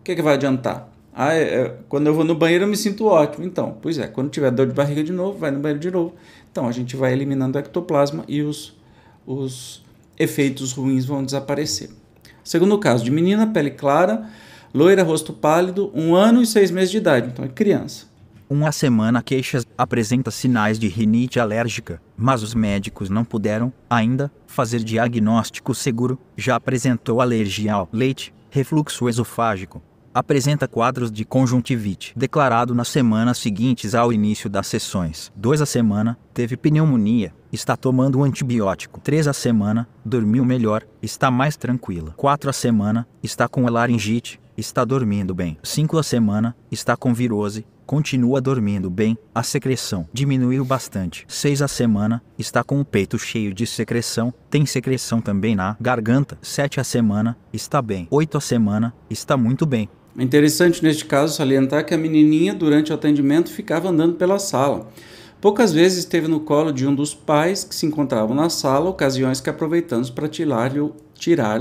o 0.00 0.02
que, 0.02 0.10
é 0.10 0.16
que 0.16 0.22
vai 0.22 0.34
adiantar? 0.34 0.91
Ah, 1.14 1.34
é, 1.34 1.42
é, 1.42 1.76
quando 1.88 2.06
eu 2.06 2.14
vou 2.14 2.24
no 2.24 2.34
banheiro 2.34 2.64
eu 2.64 2.68
me 2.68 2.76
sinto 2.76 3.06
ótimo. 3.06 3.44
Então, 3.44 3.76
pois 3.82 3.98
é, 3.98 4.06
quando 4.06 4.30
tiver 4.30 4.50
dor 4.50 4.66
de 4.66 4.72
barriga 4.72 5.04
de 5.04 5.12
novo, 5.12 5.38
vai 5.38 5.50
no 5.50 5.60
banheiro 5.60 5.80
de 5.80 5.90
novo. 5.90 6.14
Então, 6.50 6.66
a 6.66 6.72
gente 6.72 6.96
vai 6.96 7.12
eliminando 7.12 7.58
o 7.58 7.60
ectoplasma 7.60 8.24
e 8.26 8.42
os, 8.42 8.74
os 9.26 9.84
efeitos 10.18 10.72
ruins 10.72 11.04
vão 11.04 11.24
desaparecer. 11.24 11.90
Segundo 12.42 12.78
caso, 12.78 13.04
de 13.04 13.10
menina, 13.10 13.46
pele 13.46 13.70
clara, 13.70 14.28
loira, 14.72 15.02
rosto 15.02 15.32
pálido, 15.32 15.90
um 15.94 16.14
ano 16.14 16.42
e 16.42 16.46
seis 16.46 16.70
meses 16.70 16.90
de 16.90 16.96
idade. 16.96 17.28
Então, 17.28 17.44
é 17.44 17.48
criança. 17.48 18.10
Uma 18.48 18.70
semana 18.70 19.22
queixas 19.22 19.64
apresenta 19.78 20.30
sinais 20.30 20.78
de 20.78 20.86
rinite 20.86 21.40
alérgica, 21.40 22.02
mas 22.14 22.42
os 22.42 22.54
médicos 22.54 23.08
não 23.08 23.24
puderam, 23.24 23.72
ainda, 23.88 24.30
fazer 24.46 24.80
diagnóstico 24.84 25.74
seguro. 25.74 26.18
Já 26.36 26.56
apresentou 26.56 27.22
alergia 27.22 27.72
ao 27.72 27.88
leite, 27.90 28.34
refluxo 28.50 29.08
esofágico, 29.08 29.82
apresenta 30.14 30.68
quadros 30.68 31.10
de 31.10 31.24
conjuntivite, 31.24 32.12
declarado 32.16 32.74
nas 32.74 32.88
semanas 32.88 33.38
seguintes 33.38 33.94
ao 33.94 34.12
início 34.12 34.48
das 34.48 34.66
sessões. 34.66 35.32
2 35.36 35.62
a 35.62 35.66
semana, 35.66 36.18
teve 36.34 36.56
pneumonia, 36.56 37.32
está 37.52 37.76
tomando 37.76 38.18
um 38.18 38.24
antibiótico. 38.24 39.00
3 39.00 39.28
a 39.28 39.32
semana, 39.32 39.88
dormiu 40.04 40.44
melhor, 40.44 40.82
está 41.02 41.30
mais 41.30 41.56
tranquila. 41.56 42.14
4 42.16 42.50
a 42.50 42.52
semana, 42.52 43.06
está 43.22 43.48
com 43.48 43.68
laringite, 43.68 44.40
está 44.56 44.84
dormindo 44.84 45.34
bem. 45.34 45.58
5 45.62 45.98
a 45.98 46.02
semana, 46.02 46.54
está 46.70 46.96
com 46.96 47.14
virose, 47.14 47.66
continua 47.86 48.40
dormindo 48.40 48.88
bem, 48.88 49.18
a 49.34 49.42
secreção 49.42 50.08
diminuiu 50.12 50.64
bastante. 50.64 51.24
6 51.28 51.62
a 51.62 51.68
semana, 51.68 52.22
está 52.38 52.64
com 52.64 52.80
o 52.80 52.84
peito 52.84 53.18
cheio 53.18 53.52
de 53.52 53.66
secreção, 53.66 54.32
tem 54.48 54.64
secreção 54.64 55.20
também 55.20 55.54
na 55.54 55.76
garganta. 55.80 56.38
7 56.40 56.80
a 56.80 56.84
semana, 56.84 57.36
está 57.52 57.82
bem. 57.82 58.08
8 58.10 58.38
a 58.38 58.40
semana, 58.40 58.94
está 59.10 59.36
muito 59.36 59.66
bem. 59.66 59.88
É 60.18 60.22
interessante 60.22 60.82
neste 60.82 61.06
caso 61.06 61.34
salientar 61.34 61.86
que 61.86 61.94
a 61.94 61.98
menininha, 61.98 62.54
durante 62.54 62.92
o 62.92 62.94
atendimento, 62.94 63.50
ficava 63.50 63.88
andando 63.88 64.14
pela 64.14 64.38
sala. 64.38 64.90
Poucas 65.40 65.72
vezes 65.72 65.98
esteve 65.98 66.28
no 66.28 66.40
colo 66.40 66.70
de 66.72 66.86
um 66.86 66.94
dos 66.94 67.14
pais 67.14 67.64
que 67.64 67.74
se 67.74 67.86
encontravam 67.86 68.34
na 68.34 68.48
sala, 68.48 68.90
ocasiões 68.90 69.40
que 69.40 69.50
aproveitamos 69.50 70.10
para 70.10 70.28
tirar-lhe 70.28 70.92
tirar 71.14 71.60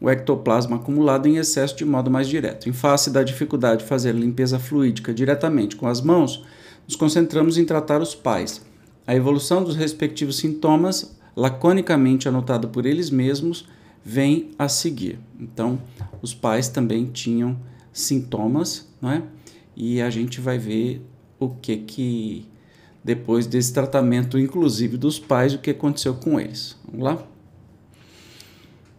o 0.00 0.08
ectoplasma 0.08 0.76
acumulado 0.76 1.26
em 1.26 1.36
excesso 1.36 1.76
de 1.76 1.84
modo 1.84 2.10
mais 2.10 2.28
direto. 2.28 2.68
Em 2.68 2.72
face 2.72 3.10
da 3.10 3.22
dificuldade 3.22 3.82
de 3.82 3.88
fazer 3.88 4.14
limpeza 4.14 4.58
fluídica 4.58 5.12
diretamente 5.12 5.76
com 5.76 5.86
as 5.86 6.00
mãos, 6.00 6.44
nos 6.86 6.96
concentramos 6.96 7.58
em 7.58 7.64
tratar 7.64 8.00
os 8.00 8.14
pais. 8.14 8.64
A 9.06 9.14
evolução 9.14 9.64
dos 9.64 9.74
respectivos 9.74 10.38
sintomas, 10.38 11.16
laconicamente 11.36 12.28
anotado 12.28 12.68
por 12.68 12.86
eles 12.86 13.10
mesmos, 13.10 13.66
vem 14.04 14.50
a 14.58 14.68
seguir. 14.68 15.18
Então, 15.38 15.80
os 16.22 16.34
pais 16.34 16.68
também 16.68 17.06
tinham 17.06 17.58
sintomas, 17.92 18.88
não 19.00 19.10
é? 19.10 19.22
E 19.76 20.00
a 20.00 20.10
gente 20.10 20.40
vai 20.40 20.58
ver 20.58 21.04
o 21.38 21.48
que 21.48 21.76
que 21.76 22.46
depois 23.02 23.46
desse 23.46 23.72
tratamento, 23.72 24.38
inclusive 24.38 24.96
dos 24.96 25.18
pais, 25.18 25.54
o 25.54 25.58
que 25.58 25.70
aconteceu 25.70 26.14
com 26.14 26.38
eles. 26.38 26.76
Vamos 26.84 27.04
lá? 27.04 27.26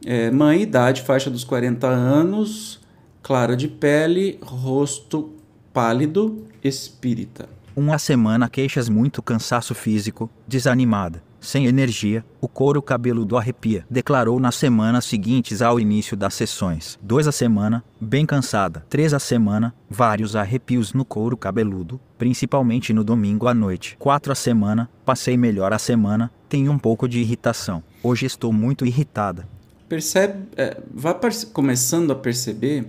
É, 0.03 0.31
mãe, 0.31 0.63
idade, 0.63 1.03
faixa 1.03 1.29
dos 1.29 1.43
40 1.43 1.87
anos, 1.87 2.79
clara 3.21 3.55
de 3.55 3.67
pele, 3.67 4.39
rosto 4.41 5.35
pálido, 5.71 6.47
espírita. 6.63 7.47
Uma 7.75 7.99
semana 7.99 8.49
queixas 8.49 8.89
muito 8.89 9.21
cansaço 9.21 9.75
físico, 9.75 10.29
desanimada 10.47 11.21
sem 11.41 11.65
energia, 11.65 12.23
o 12.39 12.47
couro 12.47 12.81
cabeludo 12.83 13.35
arrepia, 13.35 13.83
declarou 13.89 14.39
nas 14.39 14.55
semanas 14.55 15.05
seguintes 15.05 15.61
ao 15.61 15.79
início 15.79 16.15
das 16.15 16.35
sessões. 16.35 16.99
Dois 17.01 17.27
a 17.27 17.31
semana, 17.31 17.83
bem 17.99 18.27
cansada. 18.27 18.85
Três 18.87 19.11
a 19.11 19.19
semana, 19.19 19.73
vários 19.89 20.35
arrepios 20.35 20.93
no 20.93 21.03
couro 21.03 21.35
cabeludo, 21.35 21.99
principalmente 22.17 22.93
no 22.93 23.03
domingo 23.03 23.47
à 23.47 23.53
noite. 23.55 23.97
Quatro 23.97 24.31
a 24.31 24.35
semana, 24.35 24.87
passei 25.03 25.35
melhor 25.35 25.73
a 25.73 25.79
semana, 25.79 26.31
tenho 26.47 26.71
um 26.71 26.77
pouco 26.77 27.09
de 27.09 27.19
irritação. 27.19 27.83
Hoje 28.03 28.27
estou 28.27 28.53
muito 28.53 28.85
irritada. 28.85 29.47
Percebe, 29.89 30.47
é, 30.55 30.79
vá 30.93 31.19
começando 31.51 32.11
a 32.11 32.15
perceber 32.15 32.87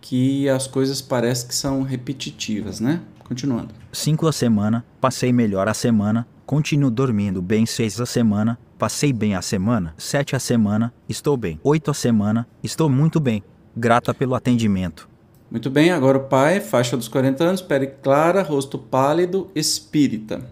que 0.00 0.48
as 0.48 0.66
coisas 0.66 1.00
parecem 1.00 1.48
que 1.48 1.54
são 1.54 1.82
repetitivas, 1.82 2.78
né? 2.78 3.00
Continuando. 3.24 3.74
Cinco 3.90 4.28
a 4.28 4.32
semana, 4.32 4.84
passei 5.00 5.32
melhor 5.32 5.66
a 5.66 5.74
semana, 5.74 6.24
Continuo 6.46 6.92
dormindo 6.92 7.42
bem 7.42 7.66
6 7.66 8.00
a 8.00 8.06
semana, 8.06 8.56
passei 8.78 9.12
bem 9.12 9.34
a 9.34 9.42
semana, 9.42 9.92
7 9.98 10.36
a 10.36 10.38
semana, 10.38 10.94
estou 11.08 11.36
bem. 11.36 11.58
8 11.60 11.90
a 11.90 11.94
semana, 11.94 12.46
estou 12.62 12.88
muito 12.88 13.18
bem. 13.18 13.42
Grata 13.76 14.14
pelo 14.14 14.32
atendimento. 14.32 15.08
Muito 15.50 15.68
bem, 15.68 15.90
agora 15.90 16.18
o 16.18 16.24
pai, 16.28 16.60
faixa 16.60 16.96
dos 16.96 17.08
40 17.08 17.42
anos, 17.42 17.62
pele 17.62 17.88
clara, 17.88 18.44
rosto 18.44 18.78
pálido, 18.78 19.50
espírita. 19.56 20.48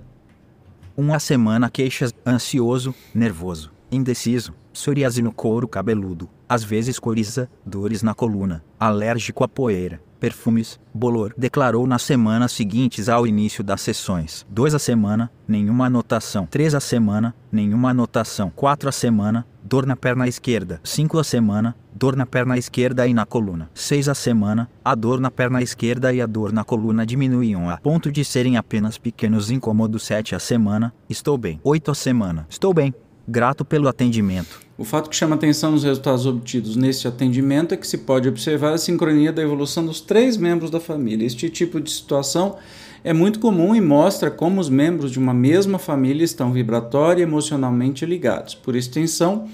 Uma 0.96 1.20
semana 1.20 1.70
queixas, 1.70 2.12
ansioso, 2.26 2.92
nervoso, 3.14 3.70
indeciso, 3.88 4.52
psoriase 4.72 5.22
no 5.22 5.30
couro 5.30 5.68
cabeludo, 5.68 6.28
às 6.48 6.64
vezes 6.64 6.98
coriza, 6.98 7.48
dores 7.64 8.02
na 8.02 8.14
coluna, 8.14 8.64
alérgico 8.80 9.44
à 9.44 9.48
poeira, 9.48 10.00
perfumes, 10.14 10.80
Bolor 10.92 11.34
declarou 11.36 11.86
nas 11.86 12.02
semanas 12.02 12.52
seguintes 12.52 13.08
ao 13.08 13.26
início 13.26 13.64
das 13.64 13.80
sessões. 13.80 14.46
2 14.48 14.74
a 14.74 14.78
semana, 14.78 15.30
nenhuma 15.46 15.86
anotação. 15.86 16.46
3 16.46 16.74
a 16.74 16.80
semana, 16.80 17.34
nenhuma 17.50 17.90
anotação. 17.90 18.52
4 18.54 18.88
a 18.88 18.92
semana, 18.92 19.46
dor 19.62 19.86
na 19.86 19.96
perna 19.96 20.26
esquerda. 20.28 20.80
5 20.82 21.18
a 21.18 21.24
semana, 21.24 21.74
dor 21.94 22.16
na 22.16 22.26
perna 22.26 22.56
esquerda 22.56 23.06
e 23.06 23.14
na 23.14 23.26
coluna. 23.26 23.70
6 23.74 24.08
a 24.08 24.14
semana, 24.14 24.70
a 24.84 24.94
dor 24.94 25.20
na 25.20 25.30
perna 25.30 25.62
esquerda 25.62 26.12
e 26.12 26.20
a 26.20 26.26
dor 26.26 26.52
na 26.52 26.64
coluna 26.64 27.04
diminuíam 27.04 27.68
a 27.68 27.76
ponto 27.76 28.10
de 28.10 28.24
serem 28.24 28.56
apenas 28.56 28.98
pequenos 28.98 29.50
incômodos. 29.50 30.04
7 30.04 30.34
a 30.34 30.38
semana, 30.38 30.92
estou 31.08 31.36
bem. 31.36 31.60
8 31.62 31.90
a 31.90 31.94
semana, 31.94 32.46
estou 32.48 32.72
bem. 32.72 32.94
Grato 33.26 33.64
pelo 33.64 33.88
atendimento. 33.88 34.63
O 34.76 34.82
fato 34.82 35.08
que 35.08 35.14
chama 35.14 35.36
atenção 35.36 35.70
nos 35.70 35.84
resultados 35.84 36.26
obtidos 36.26 36.74
neste 36.74 37.06
atendimento 37.06 37.72
é 37.72 37.76
que 37.76 37.86
se 37.86 37.98
pode 37.98 38.28
observar 38.28 38.72
a 38.72 38.78
sincronia 38.78 39.32
da 39.32 39.40
evolução 39.40 39.86
dos 39.86 40.00
três 40.00 40.36
membros 40.36 40.68
da 40.68 40.80
família. 40.80 41.24
Este 41.24 41.48
tipo 41.48 41.80
de 41.80 41.92
situação 41.92 42.56
é 43.04 43.12
muito 43.12 43.38
comum 43.38 43.76
e 43.76 43.80
mostra 43.80 44.32
como 44.32 44.60
os 44.60 44.68
membros 44.68 45.12
de 45.12 45.18
uma 45.20 45.32
mesma 45.32 45.78
família 45.78 46.24
estão 46.24 46.52
vibratória 46.52 47.20
e 47.20 47.22
emocionalmente 47.22 48.04
ligados. 48.04 48.56
Por 48.56 48.74
extensão, 48.74 49.46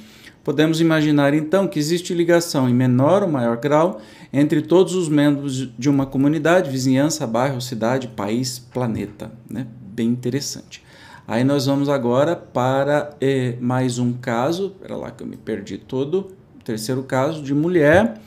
podemos 0.43 0.81
imaginar 0.81 1.35
então 1.35 1.69
que 1.69 1.79
existe 1.79 2.15
ligação 2.15 2.67
em 2.67 2.75
menor 2.75 3.23
ou 3.23 3.29
maior 3.29 3.59
grau 3.59 4.01
entre 4.33 4.63
todos 4.63 4.95
os 4.95 5.11
membros 5.11 5.69
de 5.79 5.91
uma 5.91 6.07
comunidade, 6.07 6.71
vizinhança, 6.71 7.27
bairro, 7.27 7.61
cidade, 7.61 8.09
país, 8.09 8.59
planeta. 8.59 9.31
Né? 9.51 9.67
Bem 9.93 10.09
interessante. 10.09 10.83
Aí 11.31 11.45
nós 11.45 11.67
vamos 11.67 11.89
agora 11.89 12.35
para 12.35 13.11
eh, 13.21 13.55
mais 13.61 14.01
um 14.01 14.13
caso, 14.15 14.75
era 14.83 14.97
lá 14.97 15.13
que 15.13 15.23
eu 15.23 15.27
me 15.29 15.37
perdi 15.37 15.79
todo, 15.79 16.33
terceiro 16.65 17.05
caso 17.05 17.41
de 17.41 17.55
mulher 17.55 18.21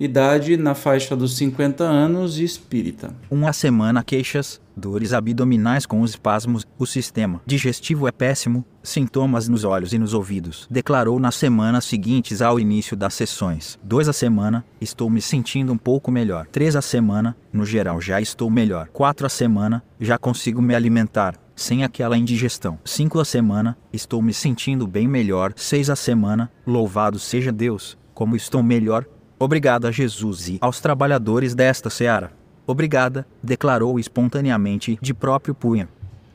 idade 0.00 0.56
na 0.56 0.74
faixa 0.74 1.14
dos 1.14 1.36
50 1.36 1.84
anos 1.84 2.36
e 2.40 2.42
espírita. 2.42 3.14
Uma 3.30 3.52
semana 3.52 4.02
queixas, 4.02 4.60
dores 4.76 5.12
abdominais 5.12 5.86
com 5.86 6.00
os 6.00 6.10
espasmos, 6.10 6.66
o 6.76 6.84
sistema 6.84 7.40
digestivo 7.46 8.08
é 8.08 8.10
péssimo, 8.10 8.64
sintomas 8.82 9.48
nos 9.48 9.62
olhos 9.62 9.92
e 9.92 9.98
nos 9.98 10.12
ouvidos. 10.12 10.66
Declarou 10.68 11.20
nas 11.20 11.36
semanas 11.36 11.84
seguintes 11.84 12.42
ao 12.42 12.58
início 12.58 12.96
das 12.96 13.14
sessões. 13.14 13.78
Dois 13.80 14.08
a 14.08 14.12
semana, 14.12 14.64
estou 14.80 15.08
me 15.08 15.22
sentindo 15.22 15.72
um 15.72 15.78
pouco 15.78 16.10
melhor. 16.10 16.48
Três 16.50 16.74
a 16.74 16.82
semana, 16.82 17.36
no 17.52 17.64
geral 17.64 18.00
já 18.00 18.20
estou 18.20 18.50
melhor. 18.50 18.88
Quatro 18.92 19.24
a 19.24 19.30
semana, 19.30 19.84
já 20.00 20.18
consigo 20.18 20.60
me 20.60 20.74
alimentar 20.74 21.43
sem 21.54 21.84
aquela 21.84 22.16
indigestão. 22.16 22.78
Cinco 22.84 23.20
a 23.20 23.24
semana, 23.24 23.76
estou 23.92 24.20
me 24.20 24.32
sentindo 24.32 24.86
bem 24.86 25.06
melhor. 25.06 25.52
Seis 25.56 25.88
a 25.90 25.96
semana, 25.96 26.50
louvado 26.66 27.18
seja 27.18 27.52
Deus, 27.52 27.96
como 28.12 28.36
estou 28.36 28.62
melhor, 28.62 29.06
Obrigada 29.38 29.88
a 29.88 29.90
Jesus 29.90 30.48
e 30.48 30.58
aos 30.60 30.80
trabalhadores 30.80 31.54
desta 31.54 31.90
seara. 31.90 32.32
Obrigada, 32.66 33.26
declarou 33.42 33.98
espontaneamente 33.98 34.98
de 35.02 35.12
próprio 35.12 35.54
punho. 35.54 35.88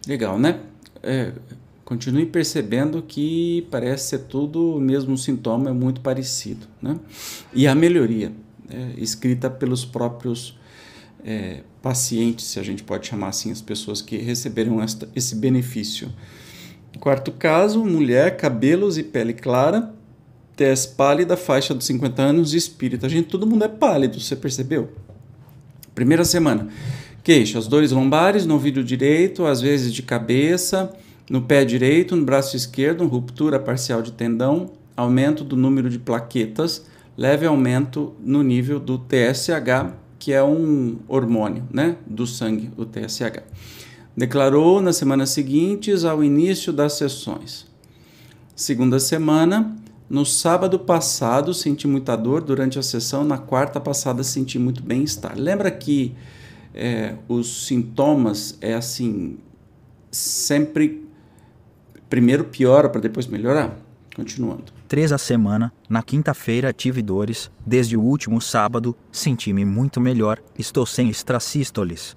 Legal, 0.06 0.38
né? 0.38 0.60
É, 1.02 1.32
continue 1.84 2.26
percebendo 2.26 3.02
que 3.02 3.66
parece 3.72 4.10
ser 4.10 4.20
tudo 4.20 4.76
o 4.76 4.82
mesmo 4.82 5.18
sintoma, 5.18 5.70
é 5.70 5.74
muito 5.74 6.02
parecido, 6.02 6.68
né? 6.82 7.00
E 7.54 7.68
a 7.68 7.74
melhoria, 7.74 8.32
é, 8.70 8.94
escrita 8.98 9.50
pelos 9.50 9.86
próprios 9.86 10.59
é, 11.24 11.62
pacientes, 11.82 12.46
se 12.46 12.60
a 12.60 12.64
gente 12.64 12.84
pode 12.84 13.08
chamar 13.08 13.30
assim, 13.30 13.52
as 13.52 13.62
pessoas 13.62 14.02
que 14.02 14.18
receberam 14.18 14.82
esta, 14.82 15.08
esse 15.16 15.36
benefício. 15.36 16.12
Quarto 17.00 17.32
caso, 17.32 17.84
mulher, 17.86 18.36
cabelos 18.38 18.98
e 18.98 19.04
pele 19.04 19.34
clara, 19.34 19.94
tez 20.56 20.86
pálida, 20.86 21.38
faixa 21.38 21.74
dos 21.74 21.86
50 21.86 22.22
anos, 22.22 22.54
espírita. 22.54 23.08
Gente, 23.08 23.30
todo 23.30 23.48
mundo 23.48 23.64
é 23.64 23.70
pálido, 23.70 24.20
você 24.20 24.36
percebeu? 24.36 24.90
Primeira 25.96 26.26
semana. 26.26 26.68
Queixas, 27.24 27.68
dores 27.68 27.92
lombares 27.92 28.46
no 28.46 28.56
ouvido 28.56 28.84
direito, 28.84 29.46
às 29.46 29.62
vezes 29.62 29.94
de 29.94 30.02
cabeça, 30.02 30.92
no 31.30 31.42
pé 31.42 31.64
direito, 31.64 32.16
no 32.16 32.26
braço 32.26 32.58
esquerdo, 32.58 33.06
ruptura 33.08 33.60
parcial 33.60 34.02
de 34.02 34.12
tendão, 34.12 34.72
aumento 34.98 35.44
do 35.44 35.56
número 35.56 35.90
de 35.90 36.00
plaquetas, 36.00 36.86
leve 37.16 37.46
aumento 37.46 38.14
no 38.20 38.42
nível 38.42 38.80
do 38.80 38.98
TSH, 38.98 39.94
que 40.20 40.34
é 40.34 40.44
um 40.44 40.98
hormônio 41.08 41.64
né, 41.72 41.96
do 42.06 42.28
sangue, 42.28 42.70
o 42.78 42.86
TSH. 42.86 43.42
Declarou 44.16 44.82
nas 44.82 44.98
semanas 44.98 45.30
seguintes 45.30 46.04
ao 46.04 46.22
início 46.22 46.74
das 46.74 46.94
sessões. 46.94 47.66
Segunda 48.54 49.00
semana, 49.00 49.76
no 50.10 50.26
sábado 50.26 50.78
passado 50.78 51.54
senti 51.54 51.88
muita 51.88 52.18
dor 52.18 52.42
durante 52.42 52.78
a 52.78 52.84
sessão, 52.84 53.24
na 53.24 53.38
quarta 53.38 53.80
passada 53.80 54.22
senti 54.22 54.60
muito 54.60 54.84
bem-estar. 54.84 55.34
Lembra 55.38 55.72
que 55.72 56.14
é, 56.74 57.16
os 57.28 57.68
sintomas 57.68 58.58
é 58.60 58.74
assim, 58.74 59.38
sempre 60.12 61.08
primeiro 62.10 62.44
piora 62.44 62.90
para 62.90 63.00
depois 63.00 63.28
melhorar? 63.28 63.78
Continuando. 64.14 64.66
Três 64.88 65.14
a 65.14 65.18
semana, 65.18 65.72
na 65.90 66.04
quinta-feira 66.04 66.72
tive 66.72 67.02
dores, 67.02 67.50
desde 67.66 67.98
o 67.98 68.02
último 68.02 68.40
sábado, 68.40 68.96
senti-me 69.12 69.66
muito 69.66 70.00
melhor, 70.00 70.40
estou 70.58 70.86
sem 70.86 71.10
extrasístoles, 71.10 72.16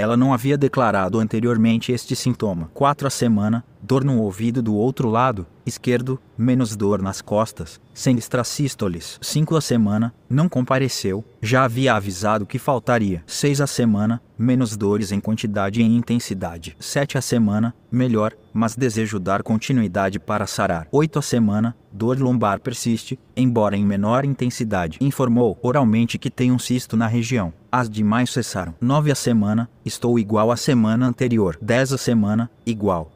ela 0.00 0.16
não 0.16 0.34
havia 0.34 0.58
declarado 0.58 1.20
anteriormente 1.20 1.92
este 1.92 2.16
sintoma. 2.16 2.68
Quatro 2.74 3.06
a 3.06 3.10
semana, 3.10 3.64
dor 3.80 4.04
no 4.04 4.20
ouvido 4.20 4.60
do 4.60 4.74
outro 4.74 5.08
lado, 5.08 5.46
esquerdo, 5.66 6.20
menos 6.36 6.76
dor 6.76 7.02
nas 7.02 7.20
costas, 7.20 7.80
sem 7.92 8.16
extrasístoles. 8.16 9.18
5 9.20 9.56
a 9.56 9.60
semana, 9.60 10.14
não 10.28 10.48
compareceu, 10.48 11.24
já 11.40 11.64
havia 11.64 11.94
avisado 11.94 12.46
que 12.46 12.58
faltaria. 12.58 13.22
6 13.26 13.60
a 13.60 13.66
semana, 13.66 14.22
menos 14.38 14.76
dores 14.76 15.12
em 15.12 15.20
quantidade 15.20 15.80
e 15.80 15.84
em 15.84 15.96
intensidade. 15.96 16.76
7 16.78 17.18
a 17.18 17.20
semana, 17.20 17.74
melhor, 17.90 18.32
mas 18.52 18.76
desejo 18.76 19.18
dar 19.18 19.42
continuidade 19.42 20.18
para 20.18 20.46
sarar. 20.46 20.88
8 20.90 21.18
a 21.18 21.22
semana, 21.22 21.76
dor 21.92 22.18
lombar 22.18 22.60
persiste, 22.60 23.11
embora 23.36 23.76
em 23.76 23.84
menor 23.84 24.24
intensidade. 24.24 24.98
Informou 25.00 25.58
oralmente 25.62 26.18
que 26.18 26.30
tem 26.30 26.52
um 26.52 26.58
cisto 26.58 26.96
na 26.96 27.06
região. 27.06 27.52
As 27.70 27.88
demais 27.88 28.30
cessaram. 28.30 28.74
9 28.80 29.10
a 29.10 29.14
semana, 29.14 29.68
estou 29.84 30.18
igual 30.18 30.50
à 30.50 30.56
semana 30.56 31.06
anterior. 31.06 31.58
10 31.60 31.94
a 31.94 31.98
semana, 31.98 32.50
igual. 32.66 33.10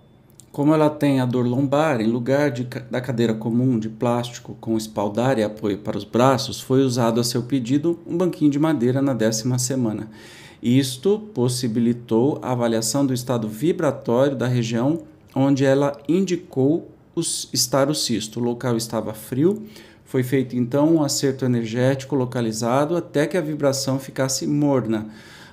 Como 0.52 0.72
ela 0.72 0.88
tem 0.88 1.20
a 1.20 1.26
dor 1.26 1.46
lombar, 1.46 2.00
em 2.00 2.06
lugar 2.06 2.50
de, 2.50 2.64
da 2.90 3.00
cadeira 3.00 3.34
comum 3.34 3.78
de 3.78 3.90
plástico 3.90 4.56
com 4.58 4.76
espaldar 4.76 5.38
e 5.38 5.44
apoio 5.44 5.78
para 5.78 5.98
os 5.98 6.04
braços, 6.04 6.60
foi 6.60 6.82
usado 6.82 7.20
a 7.20 7.24
seu 7.24 7.42
pedido 7.42 7.98
um 8.06 8.16
banquinho 8.16 8.50
de 8.50 8.58
madeira 8.58 9.02
na 9.02 9.12
décima 9.12 9.58
semana. 9.58 10.08
Isto 10.62 11.18
possibilitou 11.34 12.38
a 12.40 12.52
avaliação 12.52 13.04
do 13.04 13.12
estado 13.12 13.46
vibratório 13.46 14.34
da 14.34 14.46
região 14.46 15.02
onde 15.34 15.66
ela 15.66 16.00
indicou 16.08 16.90
estar 17.16 17.88
o 17.88 17.94
cisto. 17.94 18.40
O 18.40 18.42
local 18.42 18.76
estava 18.76 19.14
frio, 19.14 19.66
foi 20.04 20.22
feito 20.22 20.56
então 20.56 20.94
um 20.94 21.02
acerto 21.02 21.44
energético 21.44 22.14
localizado 22.14 22.96
até 22.96 23.26
que 23.26 23.36
a 23.36 23.40
vibração 23.40 23.98
ficasse 23.98 24.46
morna. 24.46 25.06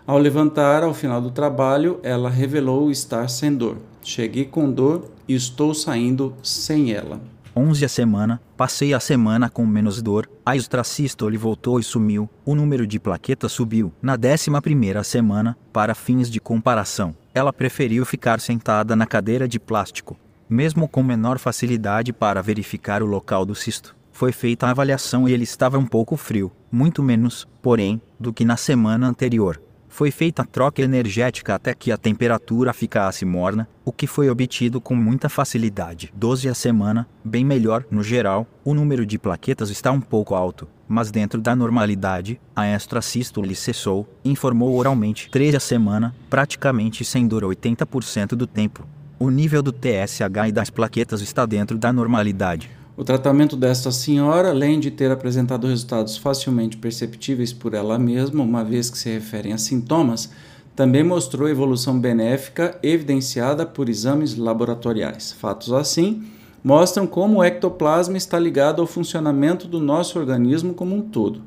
Ao 0.06 0.17
levantar 0.17 0.84
ao 0.84 0.93
final 0.93 1.21
do 1.21 1.32
trabalho, 1.32 1.99
ela 2.04 2.30
revelou 2.30 2.91
estar 2.91 3.30
sem 3.30 3.56
dor. 3.56 3.78
Cheguei 4.04 4.45
com 4.45 4.69
dor 4.69 5.10
e 5.28 5.34
estou 5.34 5.73
saindo 5.73 6.34
sem 6.43 6.91
ela. 6.91 7.21
11 7.56 7.86
a 7.86 7.89
semana, 7.89 8.41
passei 8.58 8.93
a 8.93 8.99
semana 8.99 9.47
com 9.49 9.65
menos 9.65 10.02
dor, 10.02 10.28
a 10.43 10.56
extrasístole 10.56 11.38
voltou 11.38 11.80
e 11.80 11.84
sumiu, 11.84 12.28
o 12.43 12.56
número 12.56 12.86
de 12.88 12.99
plaquetas 12.99 13.52
subiu. 13.52 13.93
Na 14.02 14.13
11 14.15 14.49
primeira 14.62 15.04
semana, 15.04 15.56
para 15.71 15.93
fins 15.93 16.30
de 16.30 16.39
comparação, 16.39 17.15
ela 17.34 17.54
preferiu 17.54 18.06
ficar 18.06 18.39
sentada 18.39 18.95
na 18.95 19.06
cadeira 19.06 19.47
de 19.47 19.60
plástico, 19.60 20.17
mesmo 20.49 20.88
com 20.88 21.03
menor 21.03 21.39
facilidade 21.39 22.13
para 22.13 22.41
verificar 22.41 23.01
o 23.01 23.08
local 23.08 23.45
do 23.45 23.56
cisto. 23.56 23.95
Foi 24.12 24.32
feita 24.32 24.67
a 24.67 24.69
avaliação 24.69 25.27
e 25.27 25.34
ele 25.34 25.43
estava 25.43 25.77
um 25.77 25.86
pouco 25.86 26.15
frio, 26.15 26.51
muito 26.71 27.01
menos, 27.01 27.47
porém, 27.62 28.01
do 28.19 28.32
que 28.32 28.45
na 28.45 28.56
semana 28.56 29.08
anterior. 29.08 29.60
Foi 29.93 30.10
feita 30.10 30.41
a 30.41 30.45
troca 30.45 30.82
energética 30.82 31.53
até 31.53 31.73
que 31.73 31.91
a 31.91 31.97
temperatura 31.97 32.73
ficasse 32.73 33.23
morna, 33.25 33.67
o 33.86 33.91
que 33.91 34.08
foi 34.08 34.27
obtido 34.27 34.82
com 34.82 34.95
muita 34.95 35.29
facilidade. 35.29 36.12
12 36.15 36.49
a 36.49 36.56
semana, 36.56 37.08
bem 37.23 37.45
melhor 37.45 37.86
no 37.91 38.01
geral, 38.01 38.47
o 38.65 38.73
número 38.73 39.06
de 39.06 39.19
plaquetas 39.19 39.69
está 39.69 39.91
um 39.91 40.01
pouco 40.01 40.34
alto, 40.34 40.67
mas 40.88 41.12
dentro 41.12 41.39
da 41.39 41.56
normalidade, 41.56 42.41
a 42.56 42.67
extrasístole 42.67 43.53
cessou, 43.56 44.08
informou 44.25 44.75
oralmente. 44.75 45.29
13 45.29 45.58
a 45.58 45.60
semana, 45.60 46.15
praticamente 46.27 47.06
sem 47.06 47.27
dor 47.27 47.43
80% 47.43 48.29
do 48.29 48.47
tempo. 48.47 48.88
O 49.19 49.30
nível 49.30 49.62
do 49.62 49.71
TSH 49.71 50.47
e 50.47 50.52
das 50.52 50.69
plaquetas 50.69 51.21
está 51.21 51.45
dentro 51.45 51.78
da 51.78 51.93
normalidade. 51.93 52.69
O 52.95 53.04
tratamento 53.04 53.56
desta 53.56 53.91
senhora, 53.91 54.49
além 54.49 54.80
de 54.80 54.91
ter 54.91 55.10
apresentado 55.10 55.67
resultados 55.67 56.15
facilmente 56.15 56.78
perceptíveis 56.78 57.52
por 57.52 57.73
ela 57.73 57.97
mesma, 57.97 58.43
uma 58.43 58.63
vez 58.63 58.89
que 58.89 58.97
se 58.97 59.10
referem 59.10 59.54
a 59.54 59.58
sintomas, 59.58 60.30
também 60.76 61.04
mostrou 61.04 61.49
evolução 61.49 61.99
benéfica 61.99 62.78
evidenciada 62.84 63.65
por 63.65 63.89
exames 63.89 64.36
laboratoriais. 64.36 65.32
Fatos 65.32 65.71
assim 65.71 66.23
mostram 66.63 67.06
como 67.06 67.39
o 67.39 67.43
ectoplasma 67.43 68.17
está 68.17 68.39
ligado 68.39 68.82
ao 68.82 68.88
funcionamento 68.88 69.67
do 69.67 69.80
nosso 69.80 70.17
organismo 70.17 70.73
como 70.73 70.95
um 70.95 71.02
todo. 71.02 71.41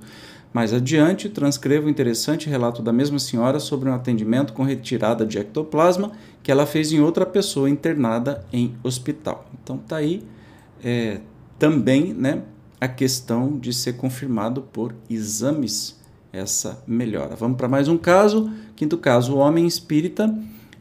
Mais 0.56 0.72
adiante, 0.72 1.28
transcrevo 1.28 1.86
o 1.86 1.90
interessante 1.90 2.48
relato 2.48 2.80
da 2.80 2.90
mesma 2.90 3.18
senhora 3.18 3.60
sobre 3.60 3.90
um 3.90 3.94
atendimento 3.94 4.54
com 4.54 4.62
retirada 4.62 5.26
de 5.26 5.36
ectoplasma 5.36 6.12
que 6.42 6.50
ela 6.50 6.64
fez 6.64 6.92
em 6.92 6.98
outra 6.98 7.26
pessoa 7.26 7.68
internada 7.68 8.42
em 8.50 8.74
hospital. 8.82 9.44
Então 9.52 9.76
tá 9.76 9.96
aí 9.96 10.22
é, 10.82 11.20
também 11.58 12.14
né, 12.14 12.40
a 12.80 12.88
questão 12.88 13.58
de 13.58 13.70
ser 13.74 13.98
confirmado 13.98 14.62
por 14.62 14.94
exames 15.10 16.00
essa 16.32 16.82
melhora. 16.86 17.36
Vamos 17.36 17.58
para 17.58 17.68
mais 17.68 17.86
um 17.86 17.98
caso. 17.98 18.50
Quinto 18.74 18.96
caso, 18.96 19.34
o 19.34 19.36
homem 19.36 19.66
espírita, 19.66 20.34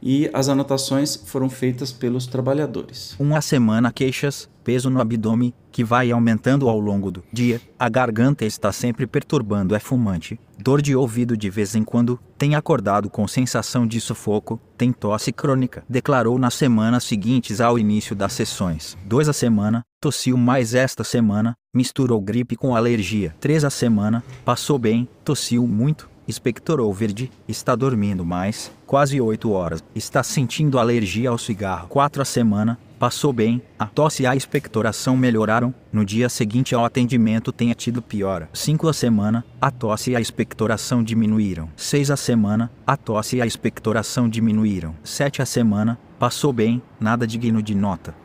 e 0.06 0.30
as 0.32 0.48
anotações 0.48 1.16
foram 1.16 1.50
feitas 1.50 1.92
pelos 1.92 2.28
trabalhadores. 2.28 3.16
Uma 3.18 3.42
semana 3.42 3.92
queixas, 3.92 4.48
peso 4.64 4.88
no 4.88 5.02
abdômen, 5.02 5.52
que 5.72 5.84
vai 5.84 6.12
aumentando 6.12 6.70
ao 6.70 6.80
longo 6.80 7.10
do 7.10 7.24
dia, 7.34 7.60
a 7.78 7.90
garganta 7.90 8.46
está 8.46 8.72
sempre 8.72 9.08
perturbando, 9.08 9.74
é 9.74 9.80
fumante, 9.80 10.40
dor 10.60 10.80
de 10.80 10.96
ouvido 10.96 11.36
de 11.36 11.50
vez 11.50 11.74
em 11.76 11.84
quando, 11.84 12.20
tem 12.38 12.54
acordado 12.54 13.10
com 13.10 13.28
sensação 13.28 13.88
de 13.88 14.00
sufoco, 14.00 14.62
tem 14.78 14.94
tosse 14.94 15.34
crônica, 15.34 15.84
declarou 15.90 16.38
nas 16.38 16.54
semanas 16.54 17.04
seguintes 17.04 17.60
ao 17.60 17.80
início 17.80 18.16
das 18.16 18.34
sessões. 18.34 18.96
Dois 19.06 19.28
a 19.28 19.34
semana, 19.34 19.82
tossiu 20.00 20.38
mais 20.38 20.76
esta 20.76 21.04
semana, 21.04 21.56
misturou 21.74 22.22
gripe 22.22 22.56
com 22.56 22.76
alergia. 22.76 23.36
Três 23.40 23.66
a 23.66 23.72
semana, 23.72 24.24
passou 24.46 24.78
bem, 24.78 25.10
tossiu 25.24 25.68
muito, 25.68 26.08
expectorou 26.28 26.94
verde, 26.94 27.32
está 27.48 27.76
dormindo 27.76 28.26
mais, 28.26 28.72
quase 28.86 29.20
8 29.20 29.52
horas, 29.52 29.84
está 29.94 30.24
sentindo 30.24 30.80
alergia 30.80 31.30
ao 31.30 31.38
cigarro. 31.38 31.88
4 31.88 32.22
a 32.22 32.26
semana, 32.26 32.78
passou 32.98 33.32
bem, 33.32 33.62
a 33.78 33.86
tosse 33.86 34.24
e 34.24 34.28
a 34.28 34.36
expectoração 34.36 35.16
melhoraram, 35.16 35.74
no 35.92 36.06
dia 36.06 36.30
seguinte 36.30 36.74
ao 36.74 36.86
atendimento 36.86 37.52
tenha 37.52 37.74
tido 37.74 38.02
piora. 38.02 38.50
5 38.54 38.88
a 38.88 38.94
semana, 38.94 39.46
a 39.62 39.70
tosse 39.70 40.12
e 40.12 40.16
a 40.16 40.22
expectoração 40.22 41.04
diminuíram. 41.04 41.70
6 41.76 42.12
a 42.12 42.18
semana, 42.18 42.72
a 42.86 42.98
tosse 42.98 43.38
e 43.38 43.42
a 43.42 43.46
expectoração 43.46 44.28
diminuíram. 44.28 44.96
7 45.04 45.42
a 45.42 45.46
semana, 45.46 46.00
passou 46.18 46.52
bem, 46.52 46.82
nada 47.00 47.28
digno 47.28 47.62
de 47.62 47.76
nota. 47.76 48.25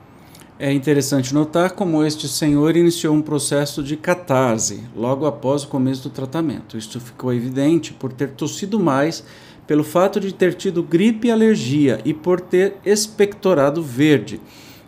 É 0.63 0.71
interessante 0.71 1.33
notar 1.33 1.71
como 1.71 2.05
este 2.05 2.29
senhor 2.29 2.77
iniciou 2.77 3.15
um 3.15 3.23
processo 3.23 3.83
de 3.83 3.97
catarse 3.97 4.85
logo 4.95 5.25
após 5.25 5.65
o 5.65 5.69
começo 5.69 6.03
do 6.03 6.11
tratamento. 6.11 6.77
Isto 6.77 7.01
ficou 7.01 7.33
evidente 7.33 7.95
por 7.95 8.13
ter 8.13 8.33
tossido 8.33 8.79
mais, 8.79 9.25
pelo 9.67 9.83
fato 9.83 10.21
de 10.21 10.35
ter 10.35 10.53
tido 10.53 10.83
gripe 10.83 11.29
e 11.29 11.31
alergia 11.31 11.99
e 12.05 12.13
por 12.13 12.43
ter 12.43 12.77
expectorado 12.85 13.83
verde. 13.83 14.39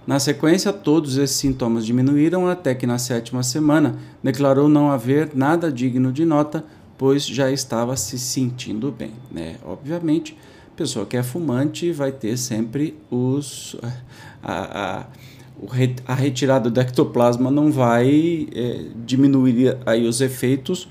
Na 0.07 0.21
sequência, 0.21 0.75
todos 0.75 1.17
esses 1.17 1.39
sintomas 1.39 1.87
diminuíram 1.87 2.47
até 2.47 2.75
que 2.75 2.87
na 2.87 2.99
sétima 2.99 3.43
semana 3.43 3.97
declarou 4.23 4.69
não 4.69 4.91
haver 4.91 5.31
nada 5.35 5.73
digno 5.73 6.13
de 6.13 6.27
nota, 6.27 6.63
pois 6.99 7.27
já 7.27 7.51
estava 7.51 7.97
se 7.97 8.19
sentindo 8.19 8.93
bem. 8.93 9.13
Né? 9.31 9.57
Obviamente, 9.65 10.37
pessoa 10.77 11.07
que 11.07 11.17
é 11.17 11.23
fumante 11.23 11.93
vai 11.93 12.13
ter 12.13 12.37
sempre 12.37 12.95
os. 13.11 13.77
A, 14.43 15.01
a, 15.01 15.07
a 16.07 16.15
retirada 16.15 16.71
do 16.71 16.81
ectoplasma 16.81 17.51
não 17.51 17.71
vai 17.71 18.49
é, 18.55 18.85
diminuir 19.05 19.77
aí 19.87 20.07
os 20.07 20.21
efeitos 20.21 20.89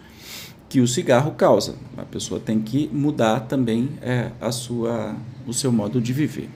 que 0.69 0.79
o 0.79 0.88
cigarro 0.88 1.31
causa. 1.31 1.75
A 1.97 2.03
pessoa 2.03 2.39
tem 2.39 2.60
que 2.60 2.89
mudar 2.93 3.41
também 3.41 3.89
é, 4.01 4.31
a 4.39 4.51
sua, 4.51 5.15
o 5.45 5.53
seu 5.53 5.71
modo 5.71 5.99
de 5.99 6.13
viver. 6.13 6.49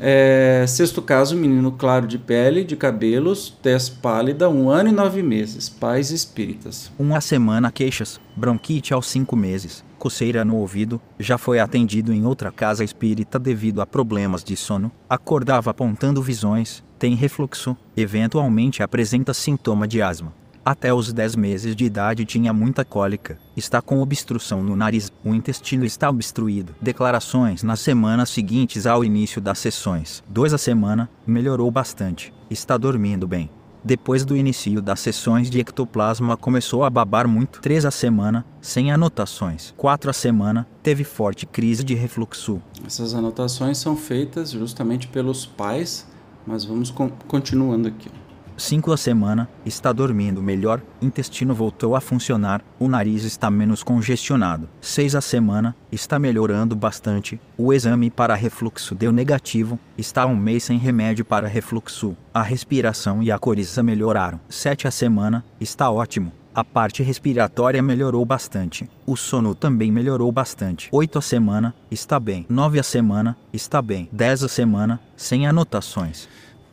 É, 0.00 0.64
sexto 0.68 1.02
caso, 1.02 1.36
menino 1.36 1.72
claro 1.72 2.06
de 2.06 2.18
pele, 2.18 2.62
de 2.62 2.76
cabelos, 2.76 3.52
tez 3.62 3.88
pálida, 3.88 4.48
um 4.48 4.70
ano 4.70 4.90
e 4.90 4.92
nove 4.92 5.22
meses, 5.22 5.68
pais 5.68 6.10
espíritas. 6.10 6.90
Uma 6.98 7.20
semana 7.20 7.72
queixas, 7.72 8.20
bronquite 8.36 8.94
aos 8.94 9.08
cinco 9.08 9.34
meses, 9.34 9.84
coceira 9.98 10.44
no 10.44 10.56
ouvido, 10.56 10.98
já 11.18 11.36
foi 11.36 11.58
atendido 11.58 12.12
em 12.12 12.24
outra 12.24 12.50
casa 12.50 12.82
espírita 12.82 13.38
devido 13.38 13.82
a 13.82 13.86
problemas 13.86 14.42
de 14.42 14.56
sono, 14.56 14.90
acordava 15.10 15.70
apontando 15.70 16.22
visões, 16.22 16.82
tem 16.98 17.14
refluxo, 17.14 17.76
eventualmente 17.96 18.82
apresenta 18.82 19.34
sintoma 19.34 19.86
de 19.86 20.00
asma. 20.00 20.32
Até 20.64 20.92
os 20.92 21.12
10 21.12 21.34
meses 21.36 21.74
de 21.74 21.84
idade 21.84 22.26
tinha 22.26 22.52
muita 22.52 22.84
cólica, 22.84 23.38
está 23.56 23.80
com 23.80 24.02
obstrução 24.02 24.62
no 24.62 24.76
nariz, 24.76 25.10
o 25.24 25.34
intestino 25.34 25.84
está 25.84 26.10
obstruído. 26.10 26.74
Declarações 26.80 27.62
nas 27.62 27.80
semanas 27.80 28.28
seguintes 28.28 28.86
ao 28.86 29.02
início 29.02 29.40
das 29.40 29.58
sessões. 29.58 30.22
Dois 30.28 30.52
a 30.52 30.58
semana, 30.58 31.08
melhorou 31.26 31.70
bastante, 31.70 32.34
está 32.50 32.76
dormindo 32.76 33.26
bem. 33.26 33.50
Depois 33.84 34.24
do 34.24 34.36
início 34.36 34.82
das 34.82 35.00
sessões 35.00 35.50
de 35.50 35.60
ectoplasma 35.60 36.36
começou 36.36 36.84
a 36.84 36.90
babar 36.90 37.28
muito. 37.28 37.60
Três 37.60 37.84
a 37.84 37.90
semana, 37.90 38.44
sem 38.60 38.92
anotações. 38.92 39.72
Quatro 39.76 40.10
a 40.10 40.12
semana, 40.12 40.66
teve 40.82 41.04
forte 41.04 41.46
crise 41.46 41.84
de 41.84 41.94
refluxo. 41.94 42.60
Essas 42.86 43.14
anotações 43.14 43.78
são 43.78 43.96
feitas 43.96 44.50
justamente 44.50 45.08
pelos 45.08 45.46
pais 45.46 46.06
mas 46.48 46.64
vamos 46.64 46.90
con 46.90 47.10
continuando 47.28 47.88
aqui. 47.88 48.10
5 48.58 48.92
a 48.92 48.96
semana, 48.96 49.48
está 49.64 49.92
dormindo 49.92 50.42
melhor, 50.42 50.82
intestino 51.00 51.54
voltou 51.54 51.94
a 51.94 52.00
funcionar, 52.00 52.60
o 52.76 52.88
nariz 52.88 53.22
está 53.22 53.48
menos 53.48 53.84
congestionado. 53.84 54.68
6 54.80 55.14
a 55.14 55.20
semana, 55.20 55.76
está 55.92 56.18
melhorando 56.18 56.74
bastante, 56.74 57.40
o 57.56 57.72
exame 57.72 58.10
para 58.10 58.34
refluxo 58.34 58.96
deu 58.96 59.12
negativo, 59.12 59.78
está 59.96 60.26
um 60.26 60.34
mês 60.34 60.64
sem 60.64 60.76
remédio 60.76 61.24
para 61.24 61.46
refluxo, 61.46 62.16
a 62.34 62.42
respiração 62.42 63.22
e 63.22 63.30
a 63.30 63.38
coriza 63.38 63.80
melhoraram. 63.80 64.40
7 64.48 64.88
a 64.88 64.90
semana, 64.90 65.44
está 65.60 65.88
ótimo, 65.88 66.32
a 66.52 66.64
parte 66.64 67.04
respiratória 67.04 67.80
melhorou 67.80 68.24
bastante. 68.24 68.90
O 69.06 69.16
sono 69.16 69.54
também 69.54 69.92
melhorou 69.92 70.32
bastante. 70.32 70.88
8 70.90 71.16
a 71.16 71.22
semana, 71.22 71.72
está 71.88 72.18
bem. 72.18 72.44
9 72.48 72.80
a 72.80 72.82
semana, 72.82 73.36
está 73.52 73.80
bem. 73.80 74.08
10 74.10 74.42
a 74.42 74.48
semana, 74.48 75.00
sem 75.16 75.46
anotações. 75.46 76.28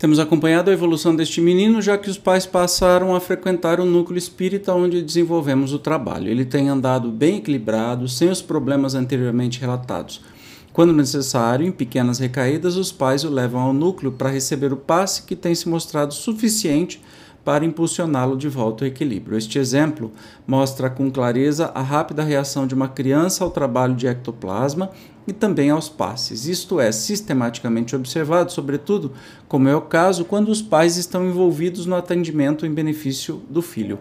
Temos 0.05 0.19
acompanhado 0.19 0.69
a 0.69 0.73
evolução 0.73 1.15
deste 1.15 1.41
menino, 1.41 1.81
já 1.81 1.97
que 1.97 2.11
os 2.11 2.17
pais 2.19 2.45
passaram 2.45 3.15
a 3.15 3.19
frequentar 3.19 3.79
o 3.79 3.85
núcleo 3.85 4.19
espírita 4.19 4.71
onde 4.71 5.01
desenvolvemos 5.01 5.73
o 5.73 5.79
trabalho. 5.79 6.29
Ele 6.29 6.45
tem 6.45 6.69
andado 6.69 7.09
bem 7.09 7.37
equilibrado, 7.37 8.07
sem 8.07 8.29
os 8.29 8.39
problemas 8.39 8.93
anteriormente 8.93 9.59
relatados. 9.59 10.21
Quando 10.71 10.93
necessário, 10.93 11.65
em 11.65 11.71
pequenas 11.71 12.19
recaídas, 12.19 12.75
os 12.75 12.91
pais 12.91 13.23
o 13.23 13.31
levam 13.31 13.59
ao 13.59 13.73
núcleo 13.73 14.11
para 14.11 14.29
receber 14.29 14.71
o 14.71 14.77
passe 14.77 15.23
que 15.23 15.35
tem 15.35 15.55
se 15.55 15.67
mostrado 15.67 16.13
suficiente 16.13 17.01
para 17.43 17.65
impulsioná-lo 17.65 18.37
de 18.37 18.47
volta 18.47 18.85
ao 18.85 18.87
equilíbrio. 18.87 19.35
Este 19.35 19.57
exemplo 19.57 20.11
mostra 20.45 20.87
com 20.87 21.09
clareza 21.09 21.71
a 21.73 21.81
rápida 21.81 22.21
reação 22.21 22.67
de 22.67 22.75
uma 22.75 22.87
criança 22.87 23.43
ao 23.43 23.49
trabalho 23.49 23.95
de 23.95 24.05
ectoplasma 24.05 24.91
e 25.27 25.33
também 25.33 25.69
aos 25.69 25.89
passes. 25.89 26.47
Isto 26.47 26.79
é 26.79 26.91
sistematicamente 26.91 27.95
observado, 27.95 28.51
sobretudo, 28.51 29.11
como 29.47 29.67
é 29.67 29.75
o 29.75 29.81
caso 29.81 30.25
quando 30.25 30.49
os 30.49 30.61
pais 30.61 30.97
estão 30.97 31.27
envolvidos 31.27 31.85
no 31.85 31.95
atendimento 31.95 32.65
em 32.65 32.73
benefício 32.73 33.41
do 33.49 33.61
filho. 33.61 33.99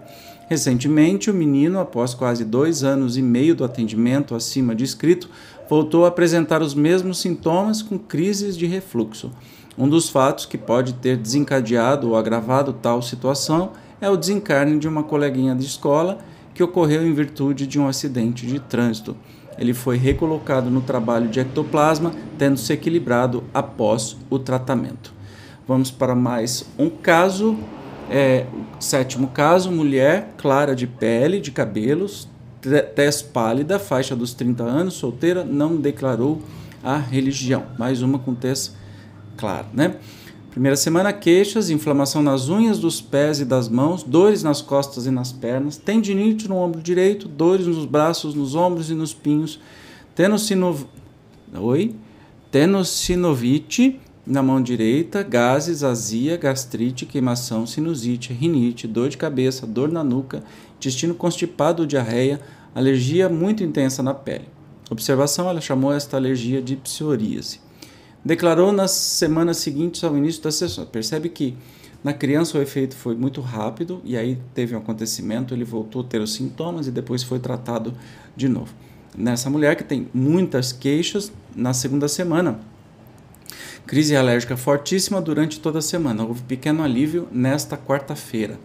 Recentemente, 0.48 1.30
o 1.30 1.34
menino, 1.34 1.78
após 1.78 2.12
quase 2.12 2.44
dois 2.44 2.84
anos 2.84 3.16
e 3.16 3.22
meio 3.22 3.54
do 3.54 3.64
atendimento 3.64 4.34
acima 4.34 4.74
descrito, 4.74 5.30
voltou 5.68 6.04
a 6.04 6.08
apresentar 6.08 6.60
os 6.60 6.74
mesmos 6.74 7.18
sintomas 7.18 7.80
com 7.80 7.98
crises 7.98 8.56
de 8.56 8.66
refluxo. 8.66 9.30
Um 9.76 9.88
dos 9.88 10.08
fatos 10.08 10.44
que 10.44 10.58
pode 10.58 10.92
ter 10.94 11.16
desencadeado 11.16 12.10
ou 12.10 12.16
agravado 12.16 12.72
tal 12.74 13.00
situação 13.00 13.72
é 14.00 14.08
o 14.08 14.16
desencarne 14.16 14.78
de 14.78 14.86
uma 14.86 15.02
coleguinha 15.02 15.54
de 15.54 15.64
escola 15.64 16.18
que 16.52 16.62
ocorreu 16.62 17.04
em 17.04 17.12
virtude 17.12 17.66
de 17.66 17.80
um 17.80 17.88
acidente 17.88 18.46
de 18.46 18.60
trânsito. 18.60 19.16
Ele 19.58 19.72
foi 19.72 19.96
recolocado 19.96 20.70
no 20.70 20.80
trabalho 20.80 21.28
de 21.28 21.40
ectoplasma, 21.40 22.12
tendo 22.38 22.58
se 22.58 22.72
equilibrado 22.72 23.44
após 23.52 24.16
o 24.28 24.38
tratamento. 24.38 25.12
Vamos 25.66 25.90
para 25.90 26.14
mais 26.14 26.66
um 26.78 26.90
caso. 26.90 27.56
É, 28.10 28.46
sétimo 28.78 29.28
caso: 29.28 29.70
mulher 29.70 30.34
clara 30.36 30.74
de 30.74 30.86
pele, 30.86 31.40
de 31.40 31.50
cabelos, 31.50 32.28
tez 32.94 33.22
pálida, 33.22 33.78
faixa 33.78 34.14
dos 34.14 34.34
30 34.34 34.62
anos, 34.62 34.94
solteira, 34.94 35.44
não 35.44 35.76
declarou 35.76 36.42
a 36.82 36.98
religião. 36.98 37.64
Mais 37.78 38.02
uma 38.02 38.18
com 38.18 38.34
tez 38.34 38.76
claro, 39.36 39.66
né? 39.72 39.96
Primeira 40.54 40.76
semana, 40.76 41.12
queixas, 41.12 41.68
inflamação 41.68 42.22
nas 42.22 42.48
unhas 42.48 42.78
dos 42.78 43.00
pés 43.00 43.40
e 43.40 43.44
das 43.44 43.68
mãos, 43.68 44.04
dores 44.04 44.44
nas 44.44 44.62
costas 44.62 45.04
e 45.04 45.10
nas 45.10 45.32
pernas, 45.32 45.76
tendinite 45.76 46.46
no 46.46 46.54
ombro 46.54 46.80
direito, 46.80 47.26
dores 47.26 47.66
nos 47.66 47.84
braços, 47.84 48.36
nos 48.36 48.54
ombros 48.54 48.88
e 48.88 48.94
nos 48.94 49.12
pinhos, 49.12 49.58
tenossinov... 50.14 50.86
Oi? 51.58 51.96
na 54.24 54.44
mão 54.44 54.62
direita, 54.62 55.24
gases, 55.24 55.82
azia, 55.82 56.36
gastrite, 56.36 57.04
queimação, 57.04 57.66
sinusite, 57.66 58.32
rinite, 58.32 58.86
dor 58.86 59.08
de 59.08 59.16
cabeça, 59.16 59.66
dor 59.66 59.90
na 59.90 60.04
nuca, 60.04 60.44
intestino 60.76 61.16
constipado 61.16 61.84
diarreia, 61.84 62.40
alergia 62.72 63.28
muito 63.28 63.64
intensa 63.64 64.04
na 64.04 64.14
pele. 64.14 64.48
Observação, 64.88 65.48
ela 65.48 65.60
chamou 65.60 65.92
esta 65.92 66.16
alergia 66.16 66.62
de 66.62 66.76
psoríase 66.76 67.63
declarou 68.24 68.72
nas 68.72 68.90
semanas 68.92 69.58
seguintes 69.58 70.02
ao 70.02 70.16
início 70.16 70.42
da 70.42 70.50
sessão. 70.50 70.86
Percebe 70.86 71.28
que 71.28 71.56
na 72.02 72.12
criança 72.12 72.58
o 72.58 72.62
efeito 72.62 72.94
foi 72.94 73.14
muito 73.14 73.40
rápido 73.40 74.00
e 74.04 74.16
aí 74.16 74.38
teve 74.54 74.74
um 74.74 74.78
acontecimento, 74.78 75.54
ele 75.54 75.64
voltou 75.64 76.02
a 76.02 76.04
ter 76.04 76.20
os 76.20 76.34
sintomas 76.34 76.86
e 76.86 76.90
depois 76.90 77.22
foi 77.22 77.38
tratado 77.38 77.94
de 78.36 78.48
novo. 78.48 78.74
Nessa 79.16 79.48
mulher 79.48 79.76
que 79.76 79.84
tem 79.84 80.08
muitas 80.12 80.72
queixas 80.72 81.32
na 81.54 81.72
segunda 81.72 82.08
semana, 82.08 82.60
crise 83.86 84.16
alérgica 84.16 84.56
fortíssima 84.56 85.20
durante 85.20 85.60
toda 85.60 85.78
a 85.78 85.82
semana. 85.82 86.24
Houve 86.24 86.42
pequeno 86.42 86.82
alívio 86.82 87.28
nesta 87.30 87.76
quarta-feira. 87.76 88.58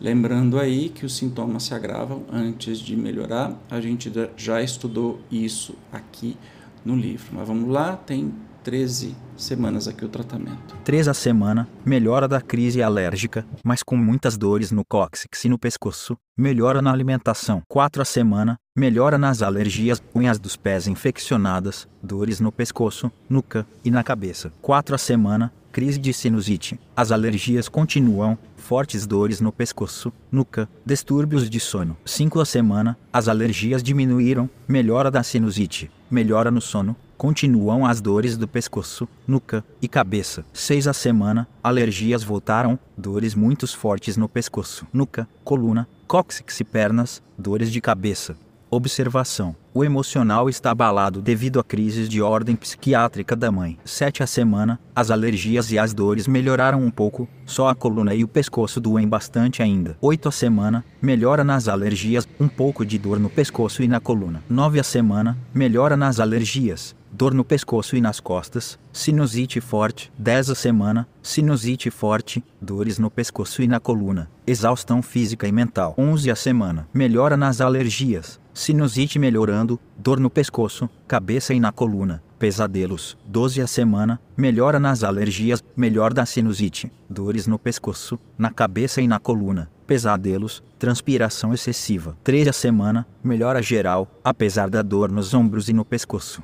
Lembrando 0.00 0.58
aí 0.58 0.88
que 0.88 1.06
os 1.06 1.16
sintomas 1.16 1.62
se 1.62 1.74
agravam 1.74 2.24
antes 2.32 2.78
de 2.78 2.96
melhorar. 2.96 3.56
A 3.70 3.80
gente 3.80 4.12
já 4.36 4.60
estudou 4.60 5.20
isso 5.30 5.76
aqui 5.92 6.36
no 6.84 6.96
livro. 6.96 7.26
Mas 7.32 7.46
vamos 7.46 7.70
lá, 7.70 7.96
tem 7.96 8.34
13 8.62 9.14
semanas 9.36 9.88
aqui 9.88 10.04
o 10.04 10.08
tratamento. 10.08 10.76
3 10.84 11.08
a 11.08 11.14
semana, 11.14 11.68
melhora 11.84 12.28
da 12.28 12.40
crise 12.40 12.82
alérgica, 12.82 13.44
mas 13.64 13.82
com 13.82 13.96
muitas 13.96 14.36
dores 14.36 14.70
no 14.70 14.84
cóccix 14.84 15.44
e 15.44 15.48
no 15.48 15.58
pescoço, 15.58 16.16
melhora 16.36 16.80
na 16.80 16.92
alimentação. 16.92 17.62
4 17.68 18.02
a 18.02 18.04
semana, 18.04 18.56
melhora 18.76 19.18
nas 19.18 19.42
alergias, 19.42 20.02
unhas 20.14 20.38
dos 20.38 20.56
pés 20.56 20.86
infeccionadas, 20.86 21.88
dores 22.02 22.40
no 22.40 22.52
pescoço, 22.52 23.10
nuca 23.28 23.66
e 23.84 23.90
na 23.90 24.04
cabeça. 24.04 24.52
4 24.62 24.94
a 24.94 24.98
semana, 24.98 25.52
crise 25.72 25.98
de 25.98 26.12
sinusite. 26.12 26.78
As 26.94 27.10
alergias 27.10 27.68
continuam, 27.68 28.38
fortes 28.56 29.06
dores 29.06 29.40
no 29.40 29.50
pescoço, 29.50 30.12
nuca, 30.30 30.68
distúrbios 30.86 31.50
de 31.50 31.58
sono. 31.58 31.96
5 32.04 32.40
a 32.40 32.44
semana, 32.44 32.96
as 33.12 33.26
alergias 33.26 33.82
diminuíram, 33.82 34.48
melhora 34.68 35.10
da 35.10 35.22
sinusite, 35.22 35.90
melhora 36.10 36.50
no 36.50 36.60
sono, 36.60 36.94
continuam 37.22 37.86
as 37.86 38.00
dores 38.00 38.36
do 38.36 38.48
pescoço, 38.48 39.06
nuca 39.28 39.64
e 39.80 39.86
cabeça. 39.86 40.44
6 40.52 40.88
a 40.88 40.92
semana, 40.92 41.46
alergias 41.62 42.24
voltaram, 42.24 42.76
dores 42.98 43.32
muito 43.32 43.64
fortes 43.76 44.16
no 44.16 44.28
pescoço, 44.28 44.88
nuca, 44.92 45.28
coluna, 45.44 45.86
cóccix 46.08 46.58
e 46.58 46.64
pernas, 46.64 47.22
dores 47.38 47.70
de 47.70 47.80
cabeça. 47.80 48.34
Observação: 48.68 49.54
o 49.72 49.84
emocional 49.84 50.48
está 50.48 50.72
abalado 50.72 51.22
devido 51.22 51.60
a 51.60 51.62
crises 51.62 52.08
de 52.08 52.20
ordem 52.20 52.56
psiquiátrica 52.56 53.36
da 53.36 53.52
mãe. 53.52 53.78
7 53.84 54.24
a 54.24 54.26
semana, 54.26 54.80
as 54.92 55.12
alergias 55.12 55.70
e 55.70 55.78
as 55.78 55.94
dores 55.94 56.26
melhoraram 56.26 56.82
um 56.82 56.90
pouco, 56.90 57.28
só 57.46 57.68
a 57.68 57.74
coluna 57.74 58.16
e 58.16 58.24
o 58.24 58.28
pescoço 58.28 58.80
doem 58.80 59.06
bastante 59.06 59.62
ainda. 59.62 59.96
8 60.00 60.28
a 60.28 60.32
semana, 60.32 60.84
melhora 61.00 61.44
nas 61.44 61.68
alergias, 61.68 62.26
um 62.40 62.48
pouco 62.48 62.84
de 62.84 62.98
dor 62.98 63.20
no 63.20 63.30
pescoço 63.30 63.80
e 63.80 63.86
na 63.86 64.00
coluna. 64.00 64.42
9 64.50 64.80
a 64.80 64.82
semana, 64.82 65.38
melhora 65.54 65.96
nas 65.96 66.18
alergias, 66.18 66.96
dor 67.12 67.34
no 67.34 67.44
pescoço 67.44 67.94
e 67.94 68.00
nas 68.00 68.18
costas, 68.18 68.78
sinusite 68.90 69.60
forte, 69.60 70.10
10 70.18 70.50
a 70.50 70.54
semana, 70.54 71.06
sinusite 71.22 71.90
forte, 71.90 72.42
dores 72.58 72.98
no 72.98 73.10
pescoço 73.10 73.62
e 73.62 73.68
na 73.68 73.78
coluna, 73.78 74.30
exaustão 74.46 75.02
física 75.02 75.46
e 75.46 75.52
mental, 75.52 75.94
11 75.98 76.30
a 76.30 76.34
semana, 76.34 76.88
melhora 76.92 77.36
nas 77.36 77.60
alergias, 77.60 78.40
sinusite 78.54 79.18
melhorando, 79.18 79.78
dor 79.98 80.18
no 80.18 80.30
pescoço, 80.30 80.88
cabeça 81.06 81.52
e 81.52 81.60
na 81.60 81.70
coluna, 81.70 82.22
pesadelos, 82.38 83.16
12 83.26 83.60
a 83.60 83.66
semana, 83.66 84.18
melhora 84.36 84.80
nas 84.80 85.04
alergias, 85.04 85.62
melhor 85.76 86.14
da 86.14 86.24
sinusite, 86.24 86.90
dores 87.08 87.46
no 87.46 87.58
pescoço, 87.58 88.18
na 88.38 88.50
cabeça 88.50 89.02
e 89.02 89.06
na 89.06 89.20
coluna, 89.20 89.70
pesadelos, 89.86 90.62
transpiração 90.78 91.52
excessiva, 91.52 92.16
13 92.24 92.48
a 92.48 92.52
semana, 92.52 93.06
melhora 93.22 93.62
geral, 93.62 94.08
apesar 94.24 94.70
da 94.70 94.80
dor 94.82 95.12
nos 95.12 95.34
ombros 95.34 95.68
e 95.68 95.72
no 95.72 95.84
pescoço. 95.84 96.42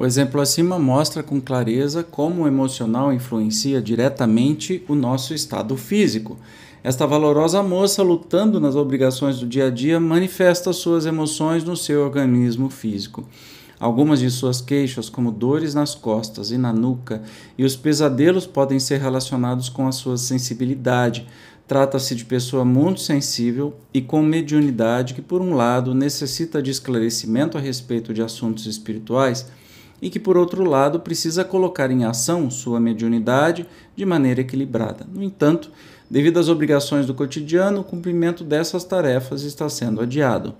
O 0.00 0.06
exemplo 0.06 0.40
acima 0.40 0.78
mostra 0.78 1.22
com 1.22 1.38
clareza 1.38 2.02
como 2.02 2.44
o 2.44 2.46
emocional 2.48 3.12
influencia 3.12 3.82
diretamente 3.82 4.82
o 4.88 4.94
nosso 4.94 5.34
estado 5.34 5.76
físico. 5.76 6.38
Esta 6.82 7.06
valorosa 7.06 7.62
moça, 7.62 8.02
lutando 8.02 8.58
nas 8.58 8.76
obrigações 8.76 9.38
do 9.38 9.46
dia 9.46 9.66
a 9.66 9.70
dia, 9.70 10.00
manifesta 10.00 10.72
suas 10.72 11.04
emoções 11.04 11.64
no 11.64 11.76
seu 11.76 12.02
organismo 12.02 12.70
físico. 12.70 13.28
Algumas 13.78 14.20
de 14.20 14.30
suas 14.30 14.62
queixas, 14.62 15.10
como 15.10 15.30
dores 15.30 15.74
nas 15.74 15.94
costas 15.94 16.50
e 16.50 16.56
na 16.56 16.72
nuca, 16.72 17.22
e 17.58 17.62
os 17.62 17.76
pesadelos 17.76 18.46
podem 18.46 18.80
ser 18.80 19.02
relacionados 19.02 19.68
com 19.68 19.86
a 19.86 19.92
sua 19.92 20.16
sensibilidade. 20.16 21.26
Trata-se 21.68 22.14
de 22.14 22.24
pessoa 22.24 22.64
muito 22.64 23.02
sensível 23.02 23.74
e 23.92 24.00
com 24.00 24.22
mediunidade 24.22 25.12
que, 25.12 25.20
por 25.20 25.42
um 25.42 25.52
lado, 25.52 25.94
necessita 25.94 26.62
de 26.62 26.70
esclarecimento 26.70 27.58
a 27.58 27.60
respeito 27.60 28.14
de 28.14 28.22
assuntos 28.22 28.64
espirituais 28.64 29.59
e 30.00 30.08
que, 30.08 30.18
por 30.18 30.36
outro 30.36 30.64
lado, 30.64 31.00
precisa 31.00 31.44
colocar 31.44 31.90
em 31.90 32.04
ação 32.04 32.50
sua 32.50 32.80
mediunidade 32.80 33.66
de 33.94 34.06
maneira 34.06 34.40
equilibrada. 34.40 35.06
No 35.12 35.22
entanto, 35.22 35.70
devido 36.10 36.38
às 36.38 36.48
obrigações 36.48 37.06
do 37.06 37.14
cotidiano, 37.14 37.80
o 37.80 37.84
cumprimento 37.84 38.42
dessas 38.42 38.84
tarefas 38.84 39.42
está 39.42 39.68
sendo 39.68 40.00
adiado. 40.00 40.54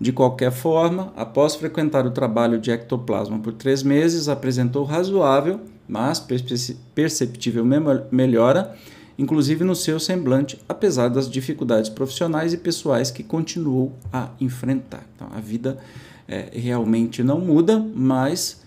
De 0.00 0.12
qualquer 0.12 0.50
forma, 0.50 1.12
após 1.16 1.54
frequentar 1.54 2.06
o 2.06 2.10
trabalho 2.10 2.58
de 2.58 2.70
ectoplasma 2.70 3.38
por 3.38 3.52
três 3.52 3.82
meses, 3.82 4.28
apresentou 4.28 4.84
razoável, 4.84 5.60
mas 5.88 6.22
perceptível 6.94 7.64
melhora, 8.10 8.74
inclusive 9.16 9.62
no 9.62 9.76
seu 9.76 10.00
semblante, 10.00 10.60
apesar 10.68 11.08
das 11.08 11.30
dificuldades 11.30 11.88
profissionais 11.88 12.52
e 12.52 12.56
pessoais 12.56 13.10
que 13.10 13.22
continuou 13.22 13.92
a 14.12 14.30
enfrentar. 14.40 15.06
Então, 15.14 15.28
a 15.32 15.40
vida 15.40 15.78
é, 16.26 16.48
realmente 16.52 17.22
não 17.22 17.38
muda, 17.40 17.78
mas 17.94 18.63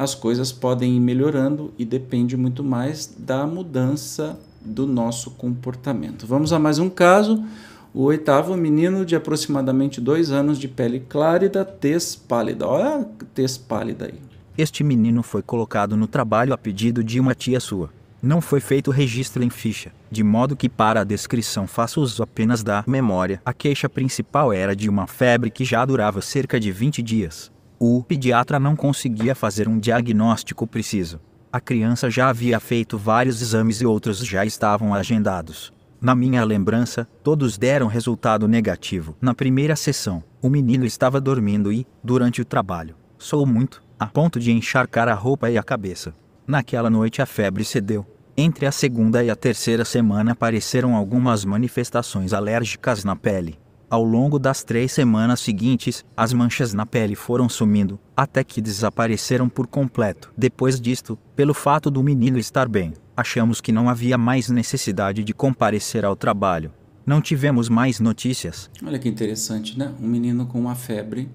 as 0.00 0.14
coisas 0.14 0.50
podem 0.50 0.96
ir 0.96 1.00
melhorando 1.00 1.74
e 1.78 1.84
depende 1.84 2.34
muito 2.34 2.64
mais 2.64 3.14
da 3.18 3.46
mudança 3.46 4.40
do 4.58 4.86
nosso 4.86 5.30
comportamento. 5.32 6.26
Vamos 6.26 6.54
a 6.54 6.58
mais 6.58 6.78
um 6.78 6.88
caso. 6.88 7.44
O 7.92 8.04
oitavo, 8.04 8.56
menino 8.56 9.04
de 9.04 9.14
aproximadamente 9.14 10.00
dois 10.00 10.30
anos, 10.30 10.58
de 10.58 10.68
pele 10.68 11.00
clárida, 11.00 11.66
tez 11.66 12.16
pálida. 12.16 12.66
Olha 12.66 13.02
a 13.02 13.24
tez 13.34 13.58
pálida 13.58 14.06
aí. 14.06 14.14
Este 14.56 14.82
menino 14.82 15.22
foi 15.22 15.42
colocado 15.42 15.94
no 15.98 16.06
trabalho 16.06 16.54
a 16.54 16.56
pedido 16.56 17.04
de 17.04 17.20
uma 17.20 17.34
tia 17.34 17.60
sua. 17.60 17.90
Não 18.22 18.40
foi 18.40 18.60
feito 18.60 18.90
registro 18.90 19.44
em 19.44 19.50
ficha, 19.50 19.92
de 20.10 20.24
modo 20.24 20.56
que 20.56 20.70
para 20.70 21.02
a 21.02 21.04
descrição 21.04 21.66
faço 21.66 22.00
uso 22.00 22.22
apenas 22.22 22.62
da 22.62 22.82
memória. 22.86 23.42
A 23.44 23.52
queixa 23.52 23.86
principal 23.86 24.50
era 24.50 24.74
de 24.74 24.88
uma 24.88 25.06
febre 25.06 25.50
que 25.50 25.62
já 25.62 25.84
durava 25.84 26.22
cerca 26.22 26.58
de 26.58 26.72
20 26.72 27.02
dias. 27.02 27.52
O 27.82 28.02
pediatra 28.02 28.60
não 28.60 28.76
conseguia 28.76 29.34
fazer 29.34 29.66
um 29.66 29.78
diagnóstico 29.78 30.66
preciso. 30.66 31.18
A 31.50 31.58
criança 31.58 32.10
já 32.10 32.28
havia 32.28 32.60
feito 32.60 32.98
vários 32.98 33.40
exames 33.40 33.80
e 33.80 33.86
outros 33.86 34.18
já 34.18 34.44
estavam 34.44 34.92
agendados. 34.92 35.72
Na 35.98 36.14
minha 36.14 36.44
lembrança, 36.44 37.08
todos 37.24 37.56
deram 37.56 37.86
resultado 37.86 38.46
negativo. 38.46 39.16
Na 39.18 39.32
primeira 39.32 39.74
sessão, 39.76 40.22
o 40.42 40.50
menino 40.50 40.84
estava 40.84 41.18
dormindo 41.22 41.72
e, 41.72 41.86
durante 42.04 42.42
o 42.42 42.44
trabalho, 42.44 42.94
soou 43.16 43.46
muito, 43.46 43.82
a 43.98 44.06
ponto 44.06 44.38
de 44.38 44.52
encharcar 44.52 45.08
a 45.08 45.14
roupa 45.14 45.48
e 45.50 45.56
a 45.56 45.62
cabeça. 45.62 46.14
Naquela 46.46 46.90
noite 46.90 47.22
a 47.22 47.26
febre 47.26 47.64
cedeu. 47.64 48.06
Entre 48.36 48.66
a 48.66 48.72
segunda 48.72 49.24
e 49.24 49.30
a 49.30 49.36
terceira 49.36 49.86
semana 49.86 50.32
apareceram 50.32 50.94
algumas 50.94 51.46
manifestações 51.46 52.34
alérgicas 52.34 53.04
na 53.04 53.16
pele. 53.16 53.58
Ao 53.90 54.04
longo 54.04 54.38
das 54.38 54.62
três 54.62 54.92
semanas 54.92 55.40
seguintes, 55.40 56.04
as 56.16 56.32
manchas 56.32 56.72
na 56.72 56.86
pele 56.86 57.16
foram 57.16 57.48
sumindo, 57.48 57.98
até 58.16 58.44
que 58.44 58.60
desapareceram 58.60 59.48
por 59.48 59.66
completo. 59.66 60.32
Depois 60.38 60.80
disto, 60.80 61.18
pelo 61.34 61.52
fato 61.52 61.90
do 61.90 62.00
menino 62.00 62.38
estar 62.38 62.68
bem, 62.68 62.94
achamos 63.16 63.60
que 63.60 63.72
não 63.72 63.88
havia 63.88 64.16
mais 64.16 64.48
necessidade 64.48 65.24
de 65.24 65.34
comparecer 65.34 66.04
ao 66.04 66.14
trabalho. 66.14 66.72
Não 67.04 67.20
tivemos 67.20 67.68
mais 67.68 67.98
notícias. 67.98 68.70
Olha 68.86 68.96
que 68.96 69.08
interessante, 69.08 69.76
né? 69.76 69.92
Um 70.00 70.06
menino 70.06 70.46
com 70.46 70.60
uma 70.60 70.76
febre 70.76 71.28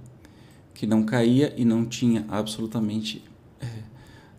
que 0.74 0.88
não 0.88 1.04
caía 1.04 1.54
e 1.58 1.66
não 1.66 1.84
tinha 1.84 2.24
absolutamente 2.30 3.22
é, 3.60 3.68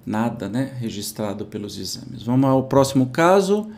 nada 0.06 0.48
né, 0.48 0.74
registrado 0.80 1.44
pelos 1.44 1.76
exames. 1.76 2.22
Vamos 2.22 2.48
ao 2.48 2.62
próximo 2.62 3.10
caso. 3.10 3.70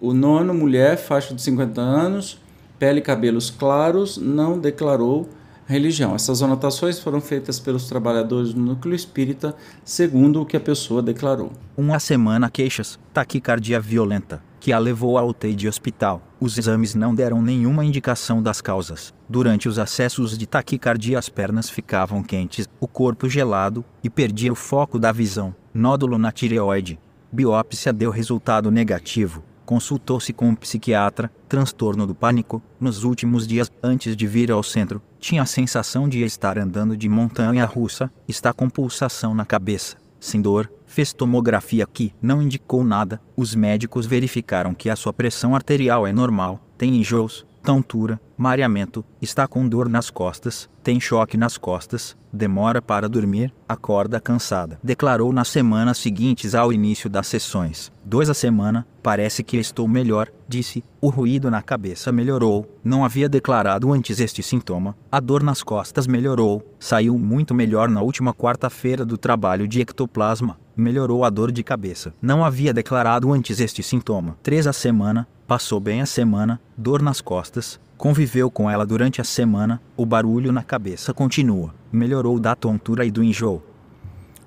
O 0.00 0.12
nono, 0.12 0.52
mulher, 0.52 0.96
faixa 0.96 1.32
de 1.32 1.40
50 1.40 1.80
anos 1.80 2.44
pele 2.78 3.00
e 3.00 3.02
cabelos 3.02 3.50
claros, 3.50 4.16
não 4.16 4.58
declarou 4.58 5.28
religião. 5.66 6.14
Essas 6.14 6.42
anotações 6.42 6.98
foram 6.98 7.20
feitas 7.20 7.58
pelos 7.58 7.88
trabalhadores 7.88 8.54
do 8.54 8.60
núcleo 8.60 8.94
espírita, 8.94 9.54
segundo 9.84 10.40
o 10.40 10.46
que 10.46 10.56
a 10.56 10.60
pessoa 10.60 11.02
declarou. 11.02 11.52
Uma 11.76 11.98
semana 11.98 12.48
queixas, 12.48 12.98
taquicardia 13.12 13.80
violenta, 13.80 14.42
que 14.60 14.72
a 14.72 14.78
levou 14.78 15.18
ao 15.18 15.28
UTI 15.28 15.54
de 15.54 15.68
hospital. 15.68 16.22
Os 16.40 16.56
exames 16.56 16.94
não 16.94 17.14
deram 17.14 17.42
nenhuma 17.42 17.84
indicação 17.84 18.42
das 18.42 18.60
causas. 18.60 19.12
Durante 19.28 19.68
os 19.68 19.78
acessos 19.78 20.38
de 20.38 20.46
taquicardia, 20.46 21.18
as 21.18 21.28
pernas 21.28 21.68
ficavam 21.68 22.22
quentes, 22.22 22.68
o 22.78 22.86
corpo 22.86 23.28
gelado 23.28 23.84
e 24.04 24.08
perdia 24.08 24.52
o 24.52 24.56
foco 24.56 24.98
da 24.98 25.10
visão. 25.10 25.54
Nódulo 25.74 26.16
na 26.16 26.30
tireoide. 26.30 26.98
Biópsia 27.32 27.92
deu 27.92 28.10
resultado 28.10 28.70
negativo 28.70 29.42
consultou-se 29.66 30.32
com 30.32 30.48
um 30.48 30.54
psiquiatra, 30.54 31.30
transtorno 31.48 32.06
do 32.06 32.14
pânico, 32.14 32.62
nos 32.80 33.04
últimos 33.04 33.46
dias 33.46 33.70
antes 33.82 34.16
de 34.16 34.26
vir 34.26 34.50
ao 34.50 34.62
centro, 34.62 35.02
tinha 35.18 35.42
a 35.42 35.46
sensação 35.46 36.08
de 36.08 36.22
estar 36.22 36.56
andando 36.56 36.96
de 36.96 37.08
montanha 37.08 37.64
russa, 37.66 38.10
está 38.26 38.52
com 38.52 38.70
pulsação 38.70 39.34
na 39.34 39.44
cabeça, 39.44 39.96
sem 40.18 40.40
dor, 40.40 40.70
fez 40.86 41.12
tomografia 41.12 41.86
que 41.86 42.14
não 42.22 42.40
indicou 42.40 42.82
nada, 42.82 43.20
os 43.36 43.54
médicos 43.54 44.06
verificaram 44.06 44.72
que 44.72 44.88
a 44.88 44.96
sua 44.96 45.12
pressão 45.12 45.54
arterial 45.54 46.06
é 46.06 46.12
normal, 46.12 46.60
tem 46.78 46.96
enjoos, 46.96 47.45
tontura, 47.66 48.20
mareamento, 48.38 49.04
está 49.20 49.48
com 49.48 49.68
dor 49.68 49.88
nas 49.88 50.08
costas, 50.08 50.70
tem 50.84 51.00
choque 51.00 51.36
nas 51.36 51.58
costas, 51.58 52.16
demora 52.32 52.80
para 52.80 53.08
dormir, 53.08 53.52
acorda 53.68 54.20
cansada. 54.20 54.78
Declarou 54.84 55.32
nas 55.32 55.48
semanas 55.48 55.98
seguintes 55.98 56.54
ao 56.54 56.72
início 56.72 57.10
das 57.10 57.26
sessões. 57.26 57.90
Dois 58.04 58.30
a 58.30 58.34
semana, 58.34 58.86
parece 59.02 59.42
que 59.42 59.56
estou 59.56 59.88
melhor, 59.88 60.28
disse. 60.48 60.84
O 61.00 61.08
ruído 61.08 61.50
na 61.50 61.60
cabeça 61.60 62.12
melhorou, 62.12 62.70
não 62.84 63.04
havia 63.04 63.28
declarado 63.28 63.92
antes 63.92 64.20
este 64.20 64.44
sintoma. 64.44 64.96
A 65.10 65.18
dor 65.18 65.42
nas 65.42 65.60
costas 65.60 66.06
melhorou, 66.06 66.62
saiu 66.78 67.18
muito 67.18 67.52
melhor 67.52 67.88
na 67.88 68.00
última 68.00 68.32
quarta-feira 68.32 69.04
do 69.04 69.18
trabalho 69.18 69.66
de 69.66 69.80
ectoplasma. 69.80 70.56
Melhorou 70.76 71.24
a 71.24 71.30
dor 71.30 71.50
de 71.50 71.64
cabeça. 71.64 72.14
Não 72.22 72.44
havia 72.44 72.72
declarado 72.72 73.32
antes 73.32 73.58
este 73.58 73.82
sintoma. 73.82 74.36
Três 74.42 74.68
a 74.68 74.72
semana, 74.72 75.26
passou 75.46 75.80
bem 75.80 76.00
a 76.00 76.06
semana, 76.06 76.60
dor 76.76 77.02
nas 77.02 77.20
costas, 77.20 77.78
Conviveu 77.96 78.50
com 78.50 78.70
ela 78.70 78.84
durante 78.84 79.22
a 79.22 79.24
semana, 79.24 79.80
o 79.96 80.04
barulho 80.04 80.52
na 80.52 80.62
cabeça 80.62 81.14
continua. 81.14 81.74
Melhorou 81.90 82.38
da 82.38 82.54
tontura 82.54 83.06
e 83.06 83.10
do 83.10 83.24
enjoo. 83.24 83.62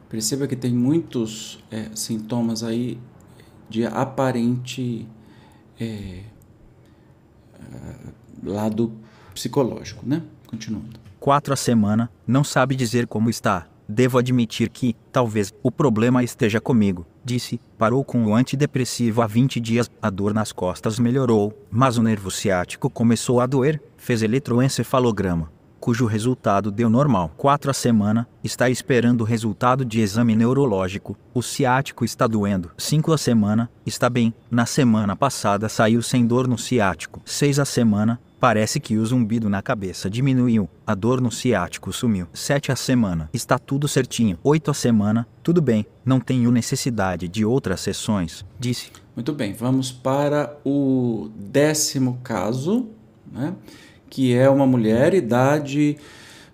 Perceba 0.08 0.48
que 0.48 0.56
tem 0.56 0.72
muitos 0.72 1.64
é, 1.72 1.90
sintomas 1.96 2.64
aí 2.64 3.00
de 3.68 3.86
aparente 3.86 5.08
é, 5.80 6.22
lado 8.44 8.94
psicológico, 9.34 10.06
né? 10.06 10.22
Continuando. 10.46 11.00
Quatro 11.20 11.54
a 11.54 11.58
semana, 11.58 12.10
não 12.28 12.44
sabe 12.44 12.76
dizer 12.76 13.08
como 13.08 13.32
está. 13.32 13.68
Devo 13.88 14.20
admitir 14.20 14.70
que, 14.70 14.96
talvez, 15.12 15.52
o 15.64 15.72
problema 15.72 16.24
esteja 16.24 16.62
comigo, 16.62 17.06
disse. 17.30 17.62
Parou 17.78 18.04
com 18.04 18.26
o 18.26 18.34
antidepressivo 18.36 19.22
há 19.22 19.28
20 19.28 19.60
dias. 19.60 19.90
A 20.02 20.10
dor 20.10 20.34
nas 20.34 20.52
costas 20.52 20.98
melhorou, 20.98 21.54
mas 21.70 21.98
o 21.98 22.04
nervo 22.04 22.32
ciático 22.32 22.90
começou 22.90 23.40
a 23.40 23.46
doer. 23.46 23.82
Fez 23.98 24.24
eletroencefalograma, 24.24 25.52
cujo 25.80 26.08
resultado 26.08 26.72
deu 26.72 26.90
normal. 26.90 27.32
4 27.38 27.70
a 27.70 27.74
semana, 27.74 28.28
está 28.44 28.70
esperando 28.70 29.22
o 29.22 29.26
resultado 29.26 29.86
de 29.86 30.00
exame 30.02 30.36
neurológico. 30.36 31.16
O 31.34 31.44
ciático 31.44 32.04
está 32.04 32.26
doendo. 32.26 32.72
5 32.78 33.14
a 33.14 33.18
semana, 33.18 33.70
está 33.86 34.10
bem. 34.10 34.34
Na 34.50 34.66
semana 34.66 35.16
passada 35.16 35.70
saiu 35.70 36.02
sem 36.02 36.26
dor 36.26 36.48
no 36.48 36.58
ciático. 36.58 37.22
6 37.26 37.60
a 37.60 37.66
semana, 37.66 38.20
Parece 38.40 38.80
que 38.80 38.98
o 38.98 39.06
zumbido 39.06 39.50
na 39.50 39.62
cabeça 39.62 40.10
diminuiu, 40.10 40.70
a 40.88 40.96
dor 40.96 41.20
no 41.20 41.30
ciático 41.30 41.92
sumiu. 41.92 42.26
7 42.34 42.72
a 42.72 42.76
semana, 42.76 43.30
está 43.34 43.60
tudo 43.60 43.86
certinho. 43.86 44.40
8 44.42 44.72
a 44.72 44.74
semana, 44.74 45.28
tudo 45.44 45.62
bem, 45.62 45.86
não 46.06 46.22
tenho 46.22 46.50
necessidade 46.50 47.28
de 47.28 47.44
outras 47.44 47.82
sessões, 47.82 48.46
disse. 48.58 48.92
Muito 49.14 49.34
bem, 49.34 49.52
vamos 49.52 49.92
para 49.92 50.58
o 50.64 51.30
décimo 51.36 52.20
caso, 52.24 52.88
né? 53.30 53.54
que 54.10 54.34
é 54.34 54.50
uma 54.50 54.66
mulher, 54.66 55.14
idade 55.14 55.98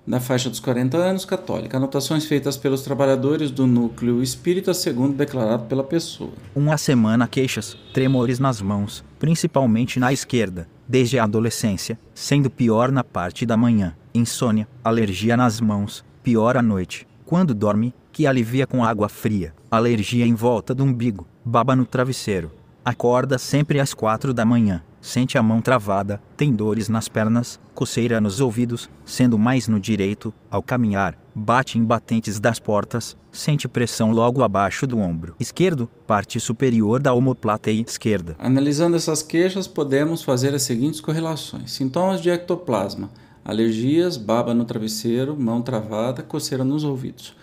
na 0.05 0.19
faixa 0.19 0.49
dos 0.49 0.59
40 0.59 0.97
anos, 0.97 1.25
católica. 1.25 1.77
Anotações 1.77 2.25
feitas 2.25 2.57
pelos 2.57 2.81
trabalhadores 2.81 3.49
do 3.49 3.65
núcleo 3.65 4.21
espírita, 4.21 4.73
segundo 4.73 5.15
declarado 5.15 5.65
pela 5.65 5.83
pessoa. 5.83 6.31
Uma 6.55 6.77
semana 6.77 7.27
queixas, 7.27 7.75
tremores 7.93 8.39
nas 8.39 8.61
mãos, 8.61 9.03
principalmente 9.17 9.99
na 9.99 10.13
esquerda, 10.13 10.67
desde 10.87 11.17
a 11.17 11.23
adolescência, 11.23 11.99
sendo 12.13 12.49
pior 12.49 12.91
na 12.91 13.03
parte 13.03 13.45
da 13.45 13.57
manhã, 13.57 13.95
insônia, 14.13 14.67
alergia 14.83 15.35
nas 15.35 15.59
mãos, 15.59 16.05
pior 16.21 16.55
à 16.55 16.61
noite, 16.61 17.07
quando 17.25 17.53
dorme, 17.53 17.93
que 18.11 18.27
alivia 18.27 18.65
com 18.65 18.83
água 18.83 19.09
fria, 19.09 19.53
alergia 19.69 20.25
em 20.25 20.33
volta 20.33 20.73
do 20.73 20.83
umbigo, 20.83 21.27
baba 21.43 21.75
no 21.75 21.85
travesseiro. 21.85 22.51
Acorda 22.83 23.37
sempre 23.37 23.79
às 23.79 23.93
quatro 23.93 24.33
da 24.33 24.45
manhã, 24.45 24.81
sente 25.05 25.37
a 25.37 25.43
mão 25.43 25.61
travada, 25.61 26.19
tem 26.35 26.51
dores 26.51 26.89
nas 26.89 27.07
pernas, 27.07 27.59
coceira 27.75 28.19
nos 28.19 28.41
ouvidos, 28.41 28.89
sendo 29.05 29.37
mais 29.37 29.67
no 29.67 29.79
direito, 29.79 30.33
ao 30.49 30.63
caminhar, 30.63 31.15
bate 31.33 31.77
em 31.77 31.83
batentes 31.83 32.39
das 32.39 32.59
portas, 32.59 33.15
sente 33.31 33.67
pressão 33.67 34.11
logo 34.11 34.41
abaixo 34.41 34.87
do 34.87 34.97
ombro 34.97 35.35
esquerdo, 35.39 35.87
parte 36.07 36.39
superior 36.39 36.99
da 36.99 37.13
omoplata 37.13 37.69
esquerda. 37.69 38.35
Analisando 38.39 38.97
essas 38.97 39.21
queixas, 39.21 39.67
podemos 39.67 40.23
fazer 40.23 40.55
as 40.55 40.63
seguintes 40.63 40.99
correlações: 40.99 41.71
sintomas 41.71 42.19
de 42.19 42.31
ectoplasma, 42.31 43.11
alergias, 43.43 44.17
baba 44.17 44.55
no 44.55 44.65
travesseiro, 44.65 45.39
mão 45.39 45.61
travada, 45.61 46.23
coceira 46.23 46.63
nos 46.63 46.83
ouvidos. 46.83 47.35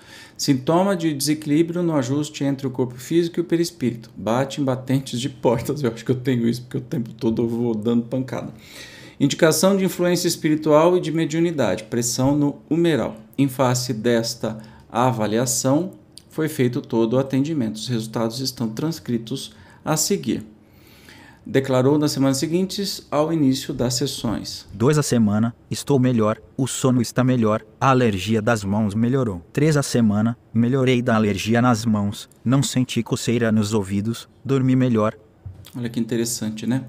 Sintoma 0.43 0.97
de 0.97 1.15
desequilíbrio 1.15 1.85
no 1.85 1.95
ajuste 1.95 2.43
entre 2.43 2.67
o 2.67 2.71
corpo 2.71 2.97
físico 2.97 3.39
e 3.39 3.43
o 3.43 3.45
perispírito. 3.45 4.11
Bate 4.17 4.61
em 4.61 4.65
batentes 4.65 5.21
de 5.21 5.29
portas. 5.29 5.85
Eu 5.85 5.93
acho 5.93 6.05
que 6.05 6.11
eu 6.11 6.17
tenho 6.17 6.49
isso 6.49 6.63
porque 6.63 6.79
o 6.79 6.81
tempo 6.81 7.13
todo 7.13 7.43
eu 7.43 7.49
vou 7.49 7.73
dando 7.77 8.07
pancada. 8.07 8.53
Indicação 9.21 9.77
de 9.77 9.85
influência 9.85 10.27
espiritual 10.27 10.97
e 10.97 11.01
de 11.01 11.13
mediunidade. 11.13 11.85
Pressão 11.85 12.37
no 12.37 12.59
humeral. 12.69 13.15
Em 13.39 13.47
face 13.47 13.95
desta 13.95 14.59
avaliação, 14.91 15.93
foi 16.29 16.49
feito 16.49 16.81
todo 16.81 17.13
o 17.13 17.19
atendimento. 17.21 17.77
Os 17.77 17.87
resultados 17.87 18.41
estão 18.41 18.69
transcritos 18.69 19.55
a 19.85 19.97
seguir 19.97 20.45
declarou 21.45 21.99
nas 21.99 22.13
semanas 22.13 22.39
seguintes 22.39 23.07
ao 23.11 23.33
início 23.33 23.75
das 23.75 23.95
sessões. 23.95 24.67
Dois 24.73 24.99
a 24.99 25.03
semana, 25.03 25.55
estou 25.71 25.99
melhor, 25.99 26.41
o 26.57 26.67
sono 26.67 27.03
está 27.03 27.25
melhor, 27.25 27.63
a 27.81 27.91
alergia 27.91 28.41
das 28.41 28.65
mãos 28.65 28.95
melhorou. 28.95 29.45
Três 29.53 29.77
a 29.77 29.83
semana, 29.83 30.37
melhorei 30.53 31.03
da 31.03 31.17
alergia 31.17 31.61
nas 31.61 31.85
mãos, 31.85 32.29
não 32.45 32.63
senti 32.63 33.03
coceira 33.03 33.51
nos 33.51 33.75
ouvidos, 33.75 34.29
dormi 34.45 34.77
melhor. 34.77 35.17
Olha 35.77 35.89
que 35.89 35.99
interessante, 35.99 36.67
né? 36.67 36.85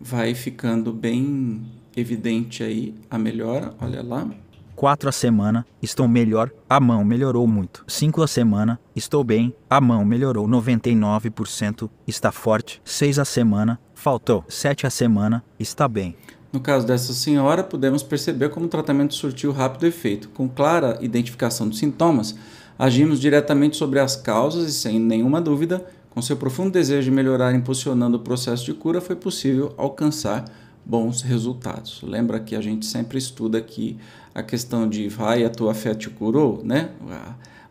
Vai 0.00 0.34
ficando 0.34 0.92
bem 0.92 1.64
evidente 1.96 2.62
aí 2.62 2.94
a 3.10 3.18
melhora, 3.18 3.74
olha 3.80 4.02
lá. 4.02 4.28
4 4.74 5.08
a 5.08 5.12
semana, 5.12 5.66
estou 5.80 6.06
melhor, 6.06 6.50
a 6.68 6.78
mão 6.78 7.02
melhorou 7.02 7.46
muito. 7.46 7.82
5 7.88 8.22
a 8.22 8.26
semana, 8.28 8.78
estou 8.94 9.24
bem, 9.24 9.54
a 9.70 9.80
mão 9.80 10.04
melhorou 10.04 10.46
99%, 10.46 11.88
está 12.06 12.30
forte. 12.30 12.82
6 12.84 13.18
a 13.18 13.24
semana, 13.24 13.80
faltou. 13.96 14.44
7 14.48 14.86
a 14.86 14.90
semana, 14.90 15.42
está 15.58 15.88
bem. 15.88 16.14
No 16.52 16.60
caso 16.60 16.86
dessa 16.86 17.12
senhora, 17.12 17.64
podemos 17.64 18.02
perceber 18.02 18.50
como 18.50 18.66
o 18.66 18.68
tratamento 18.68 19.14
surtiu 19.14 19.50
rápido 19.50 19.86
efeito. 19.86 20.28
Com 20.28 20.48
clara 20.48 20.96
identificação 21.00 21.68
dos 21.68 21.78
sintomas, 21.78 22.36
agimos 22.78 23.18
diretamente 23.18 23.76
sobre 23.76 23.98
as 23.98 24.14
causas 24.14 24.68
e, 24.68 24.72
sem 24.72 25.00
nenhuma 25.00 25.40
dúvida, 25.40 25.84
com 26.10 26.22
seu 26.22 26.36
profundo 26.36 26.70
desejo 26.70 27.10
de 27.10 27.10
melhorar 27.10 27.54
impulsionando 27.54 28.18
o 28.18 28.20
processo 28.20 28.64
de 28.64 28.72
cura, 28.72 29.00
foi 29.00 29.16
possível 29.16 29.74
alcançar 29.76 30.44
bons 30.84 31.20
resultados. 31.22 32.00
Lembra 32.02 32.38
que 32.38 32.54
a 32.54 32.60
gente 32.60 32.86
sempre 32.86 33.18
estuda 33.18 33.58
aqui 33.58 33.98
a 34.34 34.42
questão 34.42 34.88
de 34.88 35.08
vai, 35.08 35.44
a 35.44 35.50
tua 35.50 35.74
fé 35.74 35.94
te 35.94 36.08
curou, 36.08 36.62
né? 36.62 36.90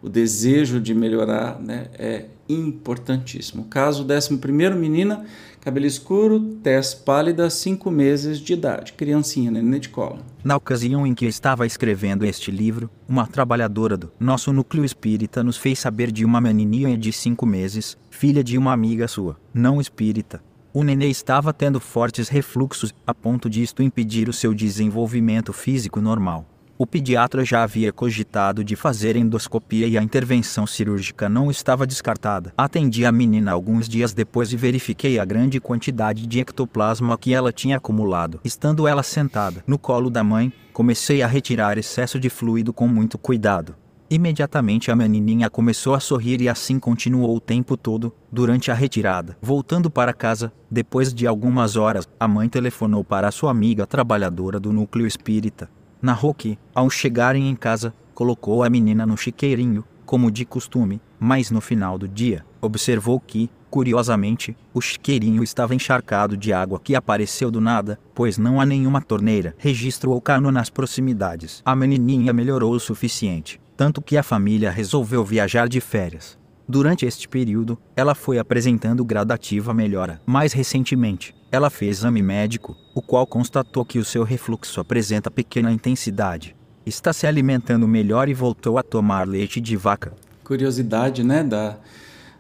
O 0.05 0.09
desejo 0.09 0.79
de 0.79 0.93
melhorar 0.93 1.59
né, 1.59 1.87
é 1.97 2.25
importantíssimo. 2.47 3.63
Caso 3.63 4.05
11 4.05 4.39
menina, 4.77 5.25
cabelo 5.59 5.87
escuro, 5.87 6.39
tez 6.61 6.93
pálida, 6.93 7.49
5 7.49 7.89
meses 7.89 8.37
de 8.37 8.53
idade, 8.53 8.93
criancinha, 8.93 9.49
neném 9.49 9.79
de 9.79 9.89
cola. 9.89 10.19
Na 10.43 10.55
ocasião 10.55 11.07
em 11.07 11.15
que 11.15 11.25
estava 11.25 11.65
escrevendo 11.65 12.23
este 12.23 12.51
livro, 12.51 12.87
uma 13.09 13.25
trabalhadora 13.25 13.97
do 13.97 14.11
nosso 14.19 14.53
núcleo 14.53 14.85
espírita 14.85 15.43
nos 15.43 15.57
fez 15.57 15.79
saber 15.79 16.11
de 16.11 16.23
uma 16.23 16.39
menininha 16.39 16.95
de 16.95 17.11
5 17.11 17.43
meses, 17.43 17.97
filha 18.11 18.43
de 18.43 18.59
uma 18.59 18.73
amiga 18.73 19.07
sua, 19.07 19.37
não 19.51 19.81
espírita, 19.81 20.39
o 20.71 20.83
nenê 20.83 21.07
estava 21.07 21.51
tendo 21.51 21.79
fortes 21.79 22.29
refluxos, 22.29 22.93
a 23.07 23.13
ponto 23.13 23.49
de 23.49 23.63
isto 23.63 23.81
impedir 23.81 24.29
o 24.29 24.33
seu 24.33 24.53
desenvolvimento 24.53 25.51
físico 25.51 25.99
normal. 25.99 26.45
O 26.77 26.85
pediatra 26.85 27.45
já 27.45 27.63
havia 27.63 27.93
cogitado 27.93 28.61
de 28.61 28.75
fazer 28.75 29.15
endoscopia 29.15 29.87
e 29.87 29.97
a 29.97 30.03
intervenção 30.03 30.67
cirúrgica 30.67 31.29
não 31.29 31.49
estava 31.49 31.87
descartada. 31.87 32.53
Atendi 32.57 33.05
a 33.05 33.13
menina 33.13 33.53
alguns 33.53 33.87
dias 33.87 34.13
depois 34.13 34.51
e 34.51 34.57
verifiquei 34.57 35.17
a 35.17 35.23
grande 35.23 35.61
quantidade 35.61 36.27
de 36.27 36.41
ectoplasma 36.41 37.17
que 37.17 37.33
ela 37.33 37.53
tinha 37.53 37.77
acumulado. 37.77 38.41
Estando 38.43 38.89
ela 38.89 39.03
sentada 39.03 39.63
no 39.65 39.79
colo 39.79 40.09
da 40.09 40.21
mãe, 40.21 40.51
comecei 40.73 41.21
a 41.21 41.27
retirar 41.27 41.77
excesso 41.77 42.19
de 42.19 42.29
fluido 42.29 42.73
com 42.73 42.89
muito 42.89 43.17
cuidado. 43.17 43.73
Imediatamente 44.09 44.91
a 44.91 44.97
menininha 44.97 45.49
começou 45.49 45.95
a 45.95 46.01
sorrir 46.01 46.41
e 46.41 46.49
assim 46.49 46.77
continuou 46.77 47.37
o 47.37 47.39
tempo 47.39 47.77
todo, 47.77 48.13
durante 48.29 48.69
a 48.69 48.73
retirada. 48.73 49.37
Voltando 49.41 49.89
para 49.89 50.13
casa, 50.13 50.51
depois 50.69 51.13
de 51.13 51.25
algumas 51.25 51.77
horas, 51.77 52.05
a 52.19 52.27
mãe 52.27 52.49
telefonou 52.49 53.01
para 53.01 53.31
sua 53.31 53.49
amiga 53.49 53.87
trabalhadora 53.87 54.59
do 54.59 54.73
núcleo 54.73 55.07
espírita. 55.07 55.69
Narrou 56.05 56.35
que, 56.35 56.55
ao 56.75 56.87
chegarem 56.87 57.49
em 57.49 57.55
casa, 57.55 57.91
colocou 58.13 58.63
a 58.63 58.69
menina 58.69 59.07
no 59.07 59.17
chiqueirinho, 59.17 59.83
como 60.05 60.29
de 60.29 60.45
costume, 60.45 61.01
mas 61.19 61.49
no 61.49 61.59
final 61.59 61.97
do 61.97 62.07
dia, 62.07 62.45
observou 62.61 63.19
que, 63.19 63.49
curiosamente, 63.71 64.55
o 64.71 64.79
chiqueirinho 64.79 65.43
estava 65.43 65.73
encharcado 65.73 66.37
de 66.37 66.53
água 66.53 66.79
que 66.79 66.95
apareceu 66.95 67.49
do 67.49 67.59
nada, 67.59 67.99
pois 68.13 68.37
não 68.37 68.61
há 68.61 68.67
nenhuma 68.67 69.01
torneira, 69.01 69.55
registro 69.57 70.11
ou 70.11 70.21
cano 70.21 70.51
nas 70.51 70.69
proximidades. 70.69 71.63
A 71.65 71.75
menininha 71.75 72.31
melhorou 72.31 72.73
o 72.73 72.79
suficiente 72.79 73.59
tanto 73.75 74.01
que 74.01 74.15
a 74.15 74.23
família 74.23 74.71
resolveu 74.71 75.21
viajar 75.25 75.67
de 75.67 75.81
férias. 75.81 76.37
Durante 76.67 77.05
este 77.05 77.27
período, 77.27 77.77
ela 77.95 78.15
foi 78.15 78.39
apresentando 78.39 79.05
gradativa 79.05 79.73
melhora. 79.73 80.21
Mais 80.25 80.53
recentemente, 80.53 81.35
Ela 81.55 81.69
fez 81.69 81.99
exame 81.99 82.21
médico, 82.21 82.75
o 82.93 83.01
qual 83.01 83.25
constatou 83.25 83.85
que 83.85 83.97
o 83.97 84.03
seu 84.03 84.23
refluxo 84.23 84.81
apresenta 84.81 85.31
pequena 85.31 85.71
intensidade. 85.71 86.53
Está 86.85 87.13
se 87.13 87.25
alimentando 87.25 87.87
melhor 87.87 88.27
e 88.27 88.33
voltou 88.33 88.77
a 88.77 88.83
tomar 88.83 89.25
leite 89.25 89.61
de 89.61 89.77
vaca. 89.77 90.11
Curiosidade, 90.43 91.23
né, 91.23 91.45
da, 91.45 91.77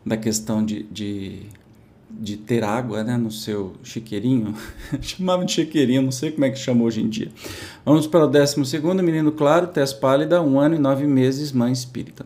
da 0.05 0.17
questão 0.17 0.65
de, 0.65 0.83
de, 0.91 1.43
de 2.11 2.35
ter 2.35 2.61
água 2.65 3.05
né, 3.05 3.15
no 3.15 3.31
seu 3.31 3.77
chiqueirinho. 3.83 4.53
Chamava 4.99 5.45
de 5.45 5.53
chiqueirinho, 5.53 6.01
não 6.01 6.11
sei 6.11 6.33
como 6.33 6.43
é 6.43 6.49
que 6.49 6.59
chama 6.59 6.83
hoje 6.83 7.01
em 7.01 7.07
dia. 7.07 7.31
Vamos 7.85 8.07
para 8.07 8.25
o 8.25 8.27
décimo 8.27 8.65
segundo, 8.65 9.01
menino 9.01 9.31
claro, 9.31 9.67
tez 9.67 9.93
pálida, 9.93 10.41
um 10.41 10.59
ano 10.59 10.75
e 10.75 10.77
nove 10.77 11.07
meses, 11.07 11.53
mãe 11.53 11.71
espírita. 11.71 12.25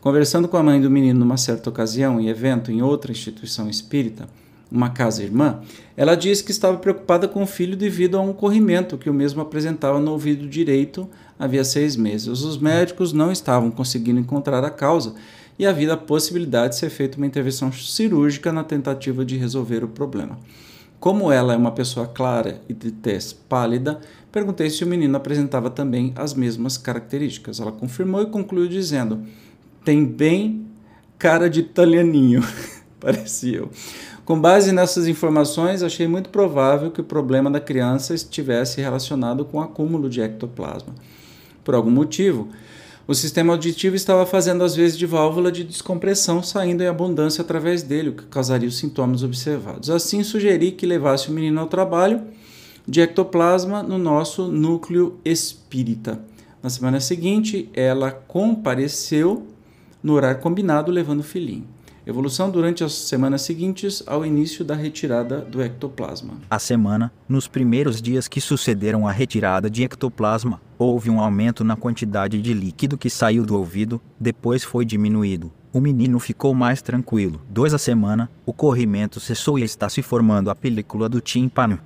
Conversando 0.00 0.48
com 0.48 0.56
a 0.56 0.62
mãe 0.62 0.80
do 0.80 0.90
menino 0.90 1.20
numa 1.20 1.36
certa 1.36 1.68
ocasião, 1.68 2.18
em 2.18 2.28
evento 2.28 2.72
em 2.72 2.80
outra 2.80 3.12
instituição 3.12 3.68
espírita, 3.68 4.26
uma 4.72 4.90
casa 4.90 5.22
irmã, 5.22 5.60
ela 5.96 6.14
disse 6.14 6.42
que 6.42 6.50
estava 6.50 6.78
preocupada 6.78 7.28
com 7.28 7.42
o 7.42 7.46
filho 7.46 7.76
devido 7.76 8.16
a 8.16 8.20
um 8.20 8.32
corrimento 8.32 8.96
que 8.96 9.10
o 9.10 9.14
mesmo 9.14 9.42
apresentava 9.42 10.00
no 10.00 10.12
ouvido 10.12 10.48
direito 10.48 11.08
havia 11.38 11.64
seis 11.64 11.96
meses. 11.96 12.42
Os 12.42 12.56
médicos 12.56 13.12
não 13.12 13.30
estavam 13.30 13.70
conseguindo 13.70 14.20
encontrar 14.20 14.64
a 14.64 14.70
causa 14.70 15.14
e 15.58 15.66
havia 15.66 15.92
a 15.92 15.96
possibilidade 15.96 16.74
de 16.74 16.80
ser 16.80 16.90
feita 16.90 17.16
uma 17.16 17.26
intervenção 17.26 17.70
cirúrgica 17.70 18.52
na 18.52 18.64
tentativa 18.64 19.24
de 19.24 19.36
resolver 19.36 19.84
o 19.84 19.88
problema. 19.88 20.38
Como 20.98 21.32
ela 21.32 21.52
é 21.52 21.56
uma 21.56 21.72
pessoa 21.72 22.06
clara 22.06 22.60
e 22.68 22.72
de 22.72 22.92
tez 22.92 23.32
pálida, 23.32 24.00
perguntei 24.30 24.70
se 24.70 24.84
o 24.84 24.86
menino 24.86 25.16
apresentava 25.16 25.68
também 25.68 26.12
as 26.14 26.32
mesmas 26.32 26.78
características. 26.78 27.58
Ela 27.58 27.72
confirmou 27.72 28.22
e 28.22 28.26
concluiu 28.26 28.68
dizendo: 28.68 29.24
tem 29.84 30.04
bem 30.04 30.64
cara 31.18 31.50
de 31.50 31.58
italianinho, 31.58 32.40
parecia 33.00 33.58
eu. 33.58 33.70
Com 34.24 34.40
base 34.40 34.70
nessas 34.70 35.08
informações, 35.08 35.82
achei 35.82 36.06
muito 36.06 36.30
provável 36.30 36.92
que 36.92 37.00
o 37.00 37.04
problema 37.04 37.50
da 37.50 37.58
criança 37.58 38.14
estivesse 38.14 38.80
relacionado 38.80 39.44
com 39.44 39.58
o 39.58 39.60
acúmulo 39.60 40.08
de 40.08 40.20
ectoplasma. 40.20 40.94
Por 41.64 41.74
algum 41.74 41.90
motivo, 41.90 42.48
o 43.06 43.16
sistema 43.16 43.52
auditivo 43.52 43.96
estava 43.96 44.24
fazendo 44.24 44.62
às 44.62 44.76
vezes 44.76 44.96
de 44.96 45.06
válvula 45.06 45.50
de 45.50 45.64
descompressão 45.64 46.40
saindo 46.40 46.84
em 46.84 46.86
abundância 46.86 47.42
através 47.42 47.82
dele, 47.82 48.10
o 48.10 48.12
que 48.12 48.22
causaria 48.26 48.68
os 48.68 48.78
sintomas 48.78 49.24
observados. 49.24 49.90
Assim, 49.90 50.22
sugeri 50.22 50.70
que 50.70 50.86
levasse 50.86 51.28
o 51.28 51.32
menino 51.32 51.60
ao 51.60 51.66
trabalho 51.66 52.22
de 52.86 53.00
ectoplasma 53.00 53.82
no 53.82 53.98
nosso 53.98 54.46
núcleo 54.46 55.18
espírita. 55.24 56.20
Na 56.62 56.70
semana 56.70 57.00
seguinte, 57.00 57.68
ela 57.74 58.12
compareceu 58.12 59.48
no 60.00 60.12
horário 60.12 60.40
combinado, 60.40 60.92
levando 60.92 61.20
o 61.20 61.24
filhinho. 61.24 61.66
Evolução 62.04 62.50
durante 62.50 62.82
as 62.82 62.92
semanas 62.92 63.42
seguintes 63.42 64.02
ao 64.08 64.26
início 64.26 64.64
da 64.64 64.74
retirada 64.74 65.40
do 65.40 65.62
ectoplasma. 65.62 66.34
A 66.50 66.58
semana, 66.58 67.12
nos 67.28 67.46
primeiros 67.46 68.02
dias 68.02 68.26
que 68.26 68.40
sucederam 68.40 69.06
à 69.06 69.12
retirada 69.12 69.70
de 69.70 69.84
ectoplasma, 69.84 70.60
houve 70.76 71.08
um 71.08 71.20
aumento 71.20 71.62
na 71.62 71.76
quantidade 71.76 72.42
de 72.42 72.52
líquido 72.52 72.98
que 72.98 73.08
saiu 73.08 73.46
do 73.46 73.56
ouvido, 73.56 74.00
depois 74.18 74.64
foi 74.64 74.84
diminuído. 74.84 75.52
O 75.72 75.80
menino 75.80 76.18
ficou 76.18 76.52
mais 76.52 76.82
tranquilo. 76.82 77.40
Dois 77.48 77.72
a 77.72 77.78
semana, 77.78 78.28
o 78.44 78.52
corrimento 78.52 79.20
cessou 79.20 79.56
e 79.56 79.62
está 79.62 79.88
se 79.88 80.02
formando 80.02 80.50
a 80.50 80.56
película 80.56 81.08
do 81.08 81.20
tímpano. 81.20 81.78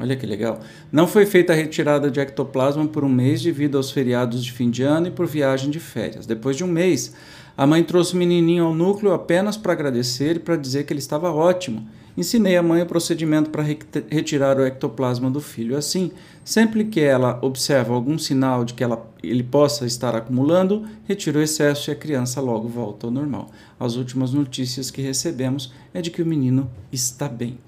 Olha 0.00 0.16
que 0.16 0.24
legal. 0.24 0.60
Não 0.90 1.06
foi 1.06 1.26
feita 1.26 1.52
a 1.52 1.56
retirada 1.56 2.10
de 2.10 2.18
ectoplasma 2.18 2.88
por 2.88 3.04
um 3.04 3.08
mês 3.10 3.42
devido 3.42 3.76
aos 3.76 3.90
feriados 3.90 4.42
de 4.42 4.50
fim 4.50 4.70
de 4.70 4.82
ano 4.82 5.08
e 5.08 5.10
por 5.10 5.26
viagem 5.26 5.70
de 5.70 5.78
férias. 5.78 6.24
Depois 6.24 6.56
de 6.56 6.64
um 6.64 6.66
mês, 6.66 7.14
a 7.60 7.66
mãe 7.66 7.84
trouxe 7.84 8.14
o 8.14 8.16
menininho 8.16 8.64
ao 8.64 8.74
núcleo 8.74 9.12
apenas 9.12 9.54
para 9.54 9.74
agradecer 9.74 10.36
e 10.36 10.38
para 10.38 10.56
dizer 10.56 10.86
que 10.86 10.94
ele 10.94 10.98
estava 10.98 11.30
ótimo. 11.30 11.86
Ensinei 12.16 12.56
a 12.56 12.62
mãe 12.62 12.80
o 12.80 12.86
procedimento 12.86 13.50
para 13.50 13.62
retirar 13.62 14.56
o 14.56 14.64
ectoplasma 14.64 15.30
do 15.30 15.42
filho. 15.42 15.76
Assim, 15.76 16.10
sempre 16.42 16.86
que 16.86 17.00
ela 17.00 17.38
observa 17.42 17.92
algum 17.92 18.16
sinal 18.16 18.64
de 18.64 18.72
que 18.72 18.82
ela, 18.82 19.06
ele 19.22 19.42
possa 19.42 19.84
estar 19.84 20.16
acumulando, 20.16 20.86
retira 21.06 21.38
o 21.38 21.42
excesso 21.42 21.90
e 21.90 21.92
a 21.92 21.94
criança 21.94 22.40
logo 22.40 22.66
volta 22.66 23.06
ao 23.06 23.10
normal. 23.10 23.50
As 23.78 23.94
últimas 23.94 24.32
notícias 24.32 24.90
que 24.90 25.02
recebemos 25.02 25.70
é 25.92 26.00
de 26.00 26.10
que 26.10 26.22
o 26.22 26.26
menino 26.26 26.70
está 26.90 27.28
bem. 27.28 27.58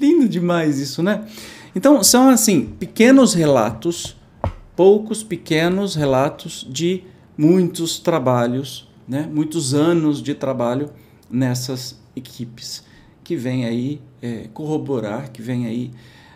Lindo 0.00 0.28
demais 0.28 0.80
isso, 0.80 1.00
né? 1.00 1.24
Então, 1.76 2.02
são 2.02 2.28
assim, 2.28 2.74
pequenos 2.76 3.34
relatos, 3.34 4.16
poucos 4.74 5.22
pequenos 5.22 5.94
relatos 5.94 6.66
de 6.68 7.04
muitos 7.38 8.00
trabalhos 8.00 8.90
né, 9.06 9.28
muitos 9.32 9.74
anos 9.74 10.22
de 10.22 10.34
trabalho 10.34 10.90
nessas 11.30 12.00
equipes, 12.14 12.84
que 13.24 13.36
vem 13.36 13.64
aí 13.64 14.00
é, 14.20 14.48
corroborar, 14.52 15.30
que 15.30 15.40
vem 15.40 15.66
aí 15.66 15.90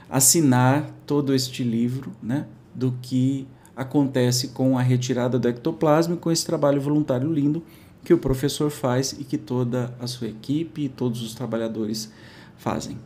assinar 0.09 0.91
todo 1.07 1.35
este 1.35 1.63
livro 1.63 2.13
né, 2.23 2.47
do 2.75 2.95
que 3.03 3.47
acontece 3.75 4.49
com 4.49 4.79
a 4.79 4.83
retirada 4.83 5.39
do 5.39 5.49
ectoplasma 5.49 6.15
e 6.15 6.19
com 6.19 6.31
esse 6.31 6.47
trabalho 6.47 6.81
voluntário 6.81 7.31
lindo 7.31 7.63
que 8.03 8.15
o 8.15 8.19
professor 8.19 8.71
faz 8.71 9.13
e 9.13 9.25
que 9.25 9.37
toda 9.37 9.93
a 10.01 10.07
sua 10.07 10.29
equipe 10.29 10.83
e 10.83 10.89
todos 10.89 11.23
os 11.23 11.35
trabalhadores 11.35 12.11
fazem. 12.57 12.99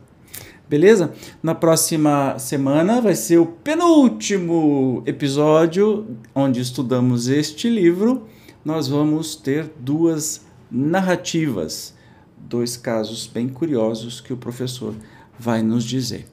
Beleza? 0.69 1.11
Na 1.43 1.53
próxima 1.53 2.39
semana 2.39 3.01
vai 3.01 3.15
ser 3.15 3.39
o 3.39 3.45
penúltimo 3.45 5.03
episódio 5.05 6.15
onde 6.33 6.61
estudamos 6.61 7.27
este 7.27 7.69
livro 7.69 8.27
nós 8.63 8.87
vamos 8.87 9.35
ter 9.35 9.71
duas 9.79 10.45
narrativas, 10.69 11.93
dois 12.37 12.77
casos 12.77 13.27
bem 13.27 13.49
curiosos 13.49 14.21
que 14.21 14.31
o 14.33 14.37
professor 14.37 14.93
vai 15.37 15.61
nos 15.61 15.83
dizer. 15.83 16.27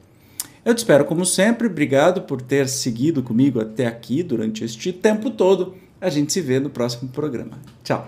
Eu 0.64 0.74
te 0.74 0.78
espero 0.78 1.04
como 1.04 1.24
sempre, 1.24 1.66
obrigado 1.66 2.22
por 2.22 2.42
ter 2.42 2.68
seguido 2.68 3.22
comigo 3.22 3.60
até 3.60 3.86
aqui 3.86 4.22
durante 4.22 4.64
este 4.64 4.92
tempo 4.92 5.30
todo. 5.30 5.74
A 6.00 6.10
gente 6.10 6.32
se 6.32 6.40
vê 6.40 6.60
no 6.60 6.70
próximo 6.70 7.08
programa. 7.08 7.58
Tchau. 7.82 8.06